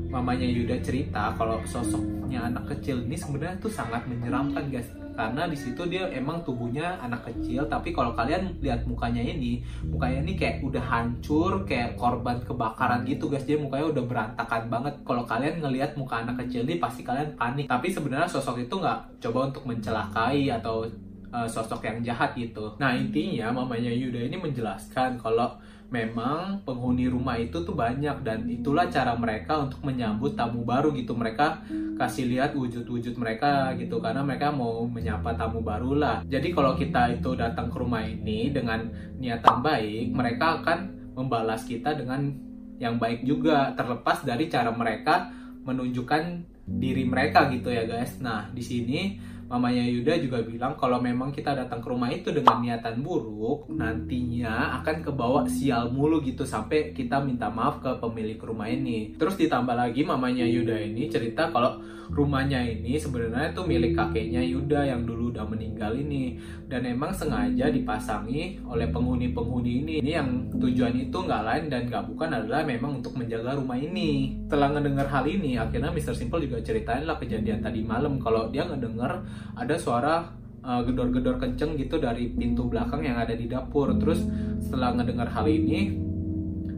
mamanya 0.10 0.50
Yuda 0.50 0.82
cerita 0.82 1.38
kalau 1.38 1.62
sosoknya 1.70 2.50
anak 2.50 2.66
kecil 2.66 3.06
ini 3.06 3.14
sebenarnya 3.14 3.62
tuh 3.62 3.70
sangat 3.70 4.10
menyeramkan 4.10 4.74
guys 4.74 4.90
karena 5.20 5.52
di 5.52 5.58
situ 5.60 5.84
dia 5.92 6.08
emang 6.16 6.40
tubuhnya 6.48 6.96
anak 7.04 7.28
kecil 7.28 7.68
tapi 7.68 7.92
kalau 7.92 8.16
kalian 8.16 8.56
lihat 8.64 8.88
mukanya 8.88 9.20
ini 9.20 9.60
mukanya 9.84 10.24
ini 10.24 10.40
kayak 10.40 10.64
udah 10.64 10.80
hancur 10.80 11.68
kayak 11.68 12.00
korban 12.00 12.40
kebakaran 12.40 13.04
gitu 13.04 13.28
guys. 13.28 13.44
Dia 13.44 13.60
mukanya 13.60 13.92
udah 13.92 14.04
berantakan 14.08 14.72
banget. 14.72 14.96
Kalau 15.04 15.28
kalian 15.28 15.60
ngelihat 15.60 16.00
muka 16.00 16.24
anak 16.24 16.40
kecil 16.48 16.64
ini 16.64 16.80
pasti 16.80 17.04
kalian 17.04 17.36
panik. 17.36 17.68
Tapi 17.68 17.92
sebenarnya 17.92 18.32
sosok 18.32 18.64
itu 18.64 18.80
nggak 18.80 19.20
coba 19.20 19.40
untuk 19.52 19.68
mencelakai 19.68 20.48
atau 20.48 20.88
uh, 21.36 21.48
sosok 21.50 21.84
yang 21.84 22.00
jahat 22.00 22.32
gitu. 22.40 22.72
Nah 22.80 22.96
intinya 22.96 23.52
mamanya 23.52 23.92
Yuda 23.92 24.32
ini 24.32 24.40
menjelaskan 24.40 25.20
kalau 25.20 25.60
memang 25.90 26.62
penghuni 26.62 27.10
rumah 27.10 27.34
itu 27.42 27.66
tuh 27.66 27.74
banyak 27.74 28.22
dan 28.22 28.46
itulah 28.46 28.86
cara 28.94 29.18
mereka 29.18 29.66
untuk 29.66 29.82
menyambut 29.82 30.38
tamu 30.38 30.62
baru 30.62 30.94
gitu. 30.94 31.18
Mereka 31.18 31.66
kasih 31.98 32.30
lihat 32.30 32.54
wujud-wujud 32.54 33.18
mereka 33.18 33.74
gitu 33.76 33.98
karena 33.98 34.22
mereka 34.22 34.54
mau 34.54 34.86
menyapa 34.86 35.34
tamu 35.34 35.66
baru 35.66 35.98
lah. 35.98 36.18
Jadi 36.30 36.54
kalau 36.54 36.78
kita 36.78 37.18
itu 37.18 37.34
datang 37.34 37.74
ke 37.74 37.78
rumah 37.82 38.06
ini 38.06 38.54
dengan 38.54 38.86
niatan 39.18 39.66
baik 39.66 40.14
mereka 40.14 40.62
akan 40.62 40.80
membalas 41.18 41.66
kita 41.66 41.98
dengan 41.98 42.32
yang 42.80 42.96
baik 42.96 43.28
juga 43.28 43.76
terlepas 43.76 44.24
dari 44.24 44.48
cara 44.48 44.72
mereka 44.72 45.28
menunjukkan 45.68 46.24
diri 46.70 47.04
mereka 47.10 47.50
gitu 47.50 47.74
ya 47.74 47.90
guys. 47.90 48.22
Nah 48.22 48.48
di 48.54 48.62
sini 48.62 49.18
mamanya 49.50 49.82
Yuda 49.82 50.22
juga 50.22 50.46
bilang 50.46 50.78
kalau 50.78 51.02
memang 51.02 51.34
kita 51.34 51.58
datang 51.58 51.82
ke 51.82 51.90
rumah 51.90 52.14
itu 52.14 52.30
dengan 52.30 52.62
niatan 52.62 53.02
buruk, 53.02 53.66
nantinya 53.74 54.78
akan 54.80 55.02
kebawa 55.02 55.50
sial 55.50 55.90
mulu 55.90 56.22
gitu 56.22 56.46
sampai 56.46 56.94
kita 56.94 57.18
minta 57.18 57.50
maaf 57.50 57.82
ke 57.82 57.90
pemilik 57.98 58.38
rumah 58.38 58.70
ini. 58.70 59.18
Terus 59.18 59.34
ditambah 59.42 59.74
lagi 59.74 60.06
mamanya 60.06 60.46
Yuda 60.46 60.78
ini 60.78 61.10
cerita 61.10 61.50
kalau 61.50 61.82
rumahnya 62.10 62.66
ini 62.66 62.98
sebenarnya 62.98 63.54
itu 63.54 63.62
milik 63.62 63.94
kakeknya 63.94 64.42
Yuda 64.42 64.82
yang 64.82 65.06
dulu 65.06 65.30
udah 65.30 65.46
meninggal 65.46 65.94
ini 65.94 66.42
dan 66.66 66.86
emang 66.86 67.14
sengaja 67.14 67.70
dipasangi 67.70 68.66
oleh 68.66 68.90
penghuni-penghuni 68.90 69.72
ini. 69.86 69.94
Ini 70.02 70.12
yang 70.22 70.30
tujuan 70.58 70.94
itu 70.98 71.14
nggak 71.14 71.44
lain 71.46 71.66
dan 71.70 71.86
nggak 71.86 72.10
bukan 72.10 72.30
adalah 72.34 72.66
memang 72.66 73.02
untuk 73.02 73.14
menjaga 73.14 73.58
rumah 73.58 73.78
ini. 73.78 74.42
Setelah 74.50 74.74
ngedenger 74.74 75.08
hal 75.10 75.26
ini, 75.30 75.52
akhirnya 75.62 75.94
Mr. 75.94 76.18
Simple 76.18 76.50
juga 76.50 76.58
ceritain 76.66 77.06
lah 77.06 77.22
kejadian 77.22 77.62
tadi 77.62 77.86
malam 77.86 78.18
kalau 78.18 78.50
dia 78.50 78.66
ngedenger 78.66 79.22
ada 79.56 79.76
suara 79.76 80.40
uh, 80.64 80.82
gedor-gedor 80.84 81.40
kenceng 81.40 81.76
gitu 81.80 82.00
dari 82.00 82.32
pintu 82.32 82.68
belakang 82.68 83.04
yang 83.04 83.18
ada 83.20 83.36
di 83.36 83.46
dapur. 83.48 83.96
Terus 84.00 84.24
setelah 84.64 84.96
ngedengar 84.96 85.32
hal 85.32 85.48
ini, 85.48 85.96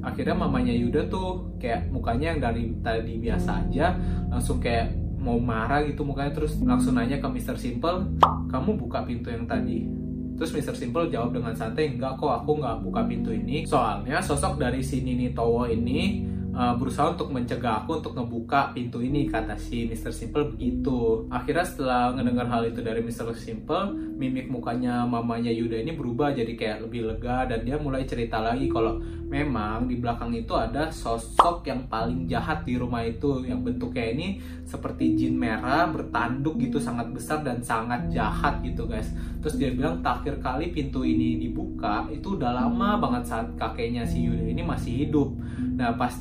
akhirnya 0.02 0.36
mamanya 0.36 0.74
Yuda 0.74 1.08
tuh 1.10 1.58
kayak 1.62 1.90
mukanya 1.94 2.34
yang 2.34 2.40
dari 2.42 2.74
tadi 2.82 3.22
biasa 3.22 3.70
aja 3.70 3.94
langsung 4.34 4.58
kayak 4.58 4.98
mau 5.22 5.38
marah 5.38 5.86
gitu 5.86 6.02
mukanya 6.02 6.34
terus 6.34 6.58
langsung 6.66 6.98
nanya 6.98 7.22
ke 7.22 7.30
Mr. 7.30 7.54
Simple, 7.54 8.18
kamu 8.50 8.74
buka 8.82 9.06
pintu 9.06 9.30
yang 9.30 9.46
tadi? 9.46 9.86
Terus 10.34 10.50
Mr. 10.58 10.74
Simple 10.74 11.14
jawab 11.14 11.38
dengan 11.38 11.54
santai, 11.54 11.94
enggak 11.94 12.18
kok 12.18 12.42
aku 12.42 12.58
nggak 12.58 12.82
buka 12.82 13.06
pintu 13.06 13.30
ini. 13.30 13.62
Soalnya 13.62 14.18
sosok 14.18 14.58
dari 14.58 14.82
si 14.82 15.06
Nini 15.06 15.30
Towo 15.30 15.70
ini 15.70 16.26
uh, 16.56 16.74
berusaha 16.76 17.16
untuk 17.16 17.32
mencegah 17.32 17.84
aku 17.84 18.04
untuk 18.04 18.14
ngebuka 18.16 18.76
pintu 18.76 19.00
ini 19.00 19.28
kata 19.28 19.56
si 19.56 19.88
Mr. 19.88 20.12
Simple 20.12 20.56
begitu 20.56 21.26
akhirnya 21.32 21.66
setelah 21.66 22.12
mendengar 22.12 22.48
hal 22.48 22.68
itu 22.68 22.84
dari 22.84 23.00
Mr. 23.04 23.32
Simple 23.36 23.96
mimik 24.20 24.52
mukanya 24.52 25.08
mamanya 25.08 25.50
Yuda 25.50 25.82
ini 25.82 25.96
berubah 25.96 26.36
jadi 26.36 26.54
kayak 26.54 26.78
lebih 26.88 27.10
lega 27.10 27.48
dan 27.50 27.66
dia 27.66 27.80
mulai 27.80 28.06
cerita 28.06 28.38
lagi 28.44 28.70
kalau 28.70 29.02
memang 29.32 29.88
di 29.88 29.96
belakang 29.98 30.36
itu 30.36 30.52
ada 30.54 30.92
sosok 30.92 31.64
yang 31.64 31.88
paling 31.88 32.28
jahat 32.28 32.68
di 32.68 32.76
rumah 32.76 33.02
itu 33.02 33.48
yang 33.48 33.64
bentuknya 33.64 34.12
ini 34.12 34.28
seperti 34.68 35.16
jin 35.16 35.40
merah 35.40 35.88
bertanduk 35.88 36.60
gitu 36.60 36.78
sangat 36.78 37.10
besar 37.16 37.40
dan 37.42 37.64
sangat 37.64 38.12
jahat 38.12 38.60
gitu 38.60 38.86
guys 38.86 39.08
terus 39.40 39.56
dia 39.56 39.72
bilang 39.72 40.04
terakhir 40.04 40.44
kali 40.44 40.76
pintu 40.76 41.08
ini 41.08 41.40
dibuka 41.40 42.06
itu 42.12 42.36
udah 42.36 42.52
lama 42.52 43.00
banget 43.00 43.24
saat 43.24 43.48
kakeknya 43.56 44.04
si 44.04 44.28
Yuda 44.28 44.52
ini 44.52 44.62
masih 44.62 45.08
hidup 45.08 45.32
nah 45.80 45.96
pas 45.96 46.12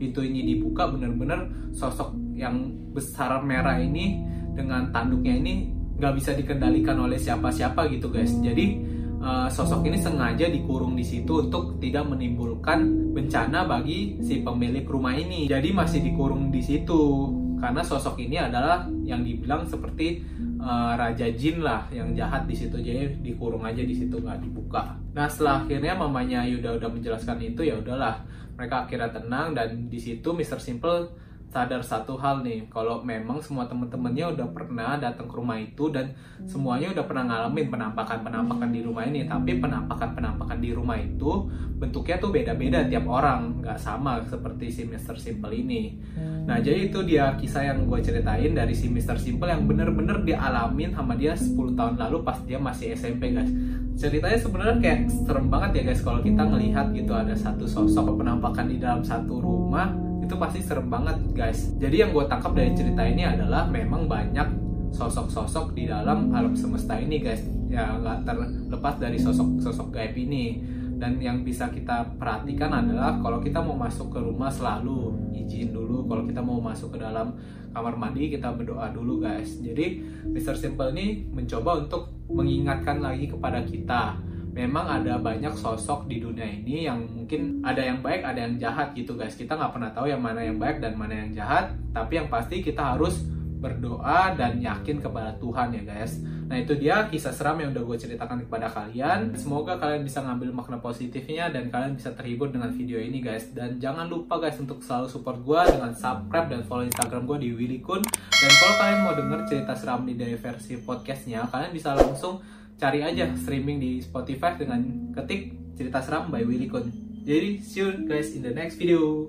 pintu 0.00 0.24
ini 0.24 0.56
dibuka 0.56 0.88
bener-bener 0.88 1.52
sosok 1.76 2.16
yang 2.32 2.72
besar 2.96 3.44
merah 3.44 3.76
ini 3.76 4.24
dengan 4.56 4.88
tanduknya 4.88 5.36
ini 5.36 5.68
nggak 6.00 6.14
bisa 6.16 6.32
dikendalikan 6.32 6.96
oleh 6.96 7.20
siapa-siapa 7.20 7.92
gitu 7.92 8.08
guys. 8.08 8.32
Jadi 8.40 8.80
uh, 9.20 9.52
sosok 9.52 9.84
ini 9.84 10.00
sengaja 10.00 10.48
dikurung 10.48 10.96
di 10.96 11.04
situ 11.04 11.44
untuk 11.44 11.76
tidak 11.76 12.08
menimbulkan 12.08 13.12
bencana 13.12 13.68
bagi 13.68 14.16
si 14.24 14.40
pemilik 14.40 14.88
rumah 14.88 15.12
ini. 15.12 15.52
Jadi 15.52 15.68
masih 15.76 16.00
dikurung 16.00 16.48
di 16.48 16.64
situ 16.64 17.28
karena 17.60 17.84
sosok 17.84 18.16
ini 18.24 18.40
adalah 18.40 18.88
yang 19.04 19.20
dibilang 19.20 19.68
seperti 19.68 20.24
uh, 20.60 20.92
raja 20.94 21.26
jin 21.32 21.64
lah 21.64 21.88
yang 21.90 22.12
jahat 22.12 22.44
di 22.44 22.54
situ 22.54 22.76
jadi 22.76 23.10
dikurung 23.24 23.64
aja 23.64 23.80
di 23.80 23.96
situ 23.96 24.20
nggak 24.20 24.44
dibuka. 24.44 24.94
Nah 25.16 25.26
setelah 25.26 25.64
akhirnya 25.64 25.96
mamanya 25.96 26.44
Yuda 26.44 26.76
udah 26.76 26.90
menjelaskan 26.92 27.40
itu 27.40 27.64
ya 27.64 27.80
udahlah 27.80 28.22
mereka 28.54 28.84
akhirnya 28.84 29.08
tenang 29.08 29.56
dan 29.56 29.88
di 29.88 29.96
situ 29.96 30.28
Mr. 30.36 30.60
Simple 30.60 31.29
sadar 31.50 31.82
satu 31.82 32.14
hal 32.14 32.46
nih 32.46 32.70
kalau 32.70 33.02
memang 33.02 33.42
semua 33.42 33.66
temen-temennya 33.66 34.38
udah 34.38 34.48
pernah 34.54 34.94
datang 34.94 35.26
ke 35.26 35.34
rumah 35.34 35.58
itu 35.58 35.90
dan 35.90 36.14
semuanya 36.46 36.94
udah 36.94 37.04
pernah 37.10 37.26
ngalamin 37.26 37.66
penampakan-penampakan 37.74 38.70
di 38.70 38.80
rumah 38.86 39.02
ini 39.10 39.26
tapi 39.26 39.58
penampakan-penampakan 39.58 40.62
di 40.62 40.70
rumah 40.70 40.94
itu 41.02 41.50
bentuknya 41.74 42.22
tuh 42.22 42.30
beda-beda 42.30 42.86
tiap 42.86 43.02
orang 43.10 43.66
nggak 43.66 43.82
sama 43.82 44.22
seperti 44.30 44.70
si 44.70 44.82
Mr. 44.86 45.18
Simple 45.18 45.50
ini 45.50 45.98
nah 46.46 46.62
jadi 46.62 46.86
itu 46.86 47.02
dia 47.02 47.34
kisah 47.34 47.66
yang 47.66 47.82
gue 47.82 47.98
ceritain 47.98 48.54
dari 48.54 48.70
si 48.70 48.86
Mr. 48.86 49.18
Simple 49.18 49.50
yang 49.50 49.66
bener-bener 49.66 50.22
dia 50.22 50.38
alamin 50.38 50.94
sama 50.94 51.18
dia 51.18 51.34
10 51.34 51.74
tahun 51.74 51.98
lalu 51.98 52.22
pas 52.22 52.38
dia 52.46 52.62
masih 52.62 52.94
SMP 52.94 53.34
guys 53.34 53.50
ceritanya 53.98 54.38
sebenarnya 54.38 54.76
kayak 54.78 55.00
serem 55.26 55.50
banget 55.50 55.82
ya 55.82 55.92
guys 55.92 56.00
kalau 56.06 56.22
kita 56.22 56.46
ngelihat 56.46 56.94
gitu 56.94 57.10
ada 57.10 57.34
satu 57.34 57.66
sosok 57.66 58.22
penampakan 58.22 58.70
di 58.70 58.78
dalam 58.78 59.02
satu 59.02 59.42
rumah 59.42 60.09
itu 60.20 60.34
pasti 60.36 60.60
serem 60.62 60.86
banget 60.86 61.16
guys. 61.32 61.72
Jadi 61.80 62.06
yang 62.06 62.10
gue 62.12 62.24
tangkap 62.28 62.52
dari 62.52 62.72
cerita 62.76 63.02
ini 63.02 63.24
adalah 63.24 63.66
memang 63.66 64.06
banyak 64.06 64.48
sosok-sosok 64.94 65.72
di 65.74 65.88
dalam 65.88 66.30
alam 66.34 66.54
semesta 66.54 66.98
ini 67.00 67.18
guys. 67.18 67.42
Ya 67.70 67.96
nggak 67.96 68.26
terlepas 68.26 68.98
dari 69.00 69.18
sosok-sosok 69.18 69.90
gaib 69.94 70.14
ini. 70.14 70.78
Dan 71.00 71.16
yang 71.16 71.40
bisa 71.40 71.72
kita 71.72 72.12
perhatikan 72.20 72.68
adalah 72.76 73.16
kalau 73.24 73.40
kita 73.40 73.64
mau 73.64 73.72
masuk 73.72 74.12
ke 74.12 74.20
rumah 74.20 74.52
selalu 74.52 75.16
izin 75.32 75.72
dulu. 75.72 76.04
Kalau 76.04 76.28
kita 76.28 76.44
mau 76.44 76.60
masuk 76.60 76.92
ke 76.92 76.98
dalam 77.00 77.40
kamar 77.72 77.96
mandi 77.96 78.28
kita 78.28 78.52
berdoa 78.52 78.92
dulu 78.92 79.24
guys. 79.24 79.64
Jadi 79.64 80.04
Mr. 80.28 80.60
Simple 80.60 80.92
ini 80.92 81.24
mencoba 81.32 81.80
untuk 81.80 82.12
mengingatkan 82.28 83.00
lagi 83.00 83.32
kepada 83.32 83.64
kita 83.64 84.20
memang 84.50 84.86
ada 84.86 85.14
banyak 85.22 85.54
sosok 85.54 86.10
di 86.10 86.18
dunia 86.18 86.42
ini 86.42 86.90
yang 86.90 87.06
mungkin 87.06 87.62
ada 87.62 87.78
yang 87.78 88.02
baik 88.02 88.26
ada 88.26 88.42
yang 88.42 88.58
jahat 88.58 88.90
gitu 88.98 89.14
guys. 89.14 89.38
Kita 89.38 89.54
nggak 89.54 89.72
pernah 89.78 89.90
tahu 89.94 90.10
yang 90.10 90.22
mana 90.22 90.42
yang 90.42 90.58
baik 90.58 90.82
dan 90.82 90.98
mana 90.98 91.14
yang 91.26 91.30
jahat. 91.30 91.70
Tapi 91.94 92.18
yang 92.18 92.28
pasti 92.28 92.58
kita 92.62 92.98
harus 92.98 93.22
berdoa 93.60 94.32
dan 94.34 94.56
yakin 94.58 94.98
kepada 94.98 95.36
Tuhan 95.36 95.70
ya 95.76 95.82
guys. 95.84 96.18
Nah 96.50 96.58
itu 96.58 96.74
dia 96.74 97.06
kisah 97.06 97.30
seram 97.30 97.62
yang 97.62 97.70
udah 97.70 97.84
gue 97.86 97.96
ceritakan 98.00 98.42
kepada 98.42 98.66
kalian. 98.66 99.36
Semoga 99.38 99.78
kalian 99.78 100.02
bisa 100.02 100.24
ngambil 100.24 100.50
makna 100.50 100.82
positifnya 100.82 101.46
dan 101.52 101.70
kalian 101.70 101.94
bisa 101.94 102.10
terhibur 102.16 102.50
dengan 102.50 102.74
video 102.74 102.98
ini 102.98 103.22
guys. 103.22 103.54
Dan 103.54 103.78
jangan 103.78 104.10
lupa 104.10 104.42
guys 104.42 104.58
untuk 104.58 104.82
selalu 104.82 105.06
support 105.06 105.38
gue 105.46 105.60
dengan 105.70 105.94
subscribe 105.94 106.50
dan 106.50 106.66
follow 106.66 106.82
instagram 106.88 107.22
gue 107.28 107.38
di 107.46 107.48
Willy 107.54 107.78
Kun. 107.78 108.02
Dan 108.02 108.50
kalau 108.50 108.74
kalian 108.82 108.98
mau 109.06 109.14
denger 109.14 109.40
cerita 109.46 109.72
seram 109.76 110.02
di 110.08 110.16
dari 110.16 110.32
versi 110.32 110.80
podcastnya 110.80 111.44
Kalian 111.44 111.76
bisa 111.76 111.92
langsung 111.92 112.40
cari 112.80 113.04
aja 113.04 113.28
hmm. 113.28 113.36
streaming 113.36 113.76
di 113.76 114.00
Spotify 114.00 114.56
dengan 114.56 115.12
ketik 115.12 115.52
cerita 115.76 116.00
seram 116.00 116.32
by 116.32 116.40
Willy 116.40 116.66
Kun. 116.66 116.88
Jadi 117.20 117.60
see 117.60 117.84
you 117.84 118.08
guys 118.08 118.32
in 118.32 118.40
the 118.40 118.56
next 118.56 118.80
video. 118.80 119.28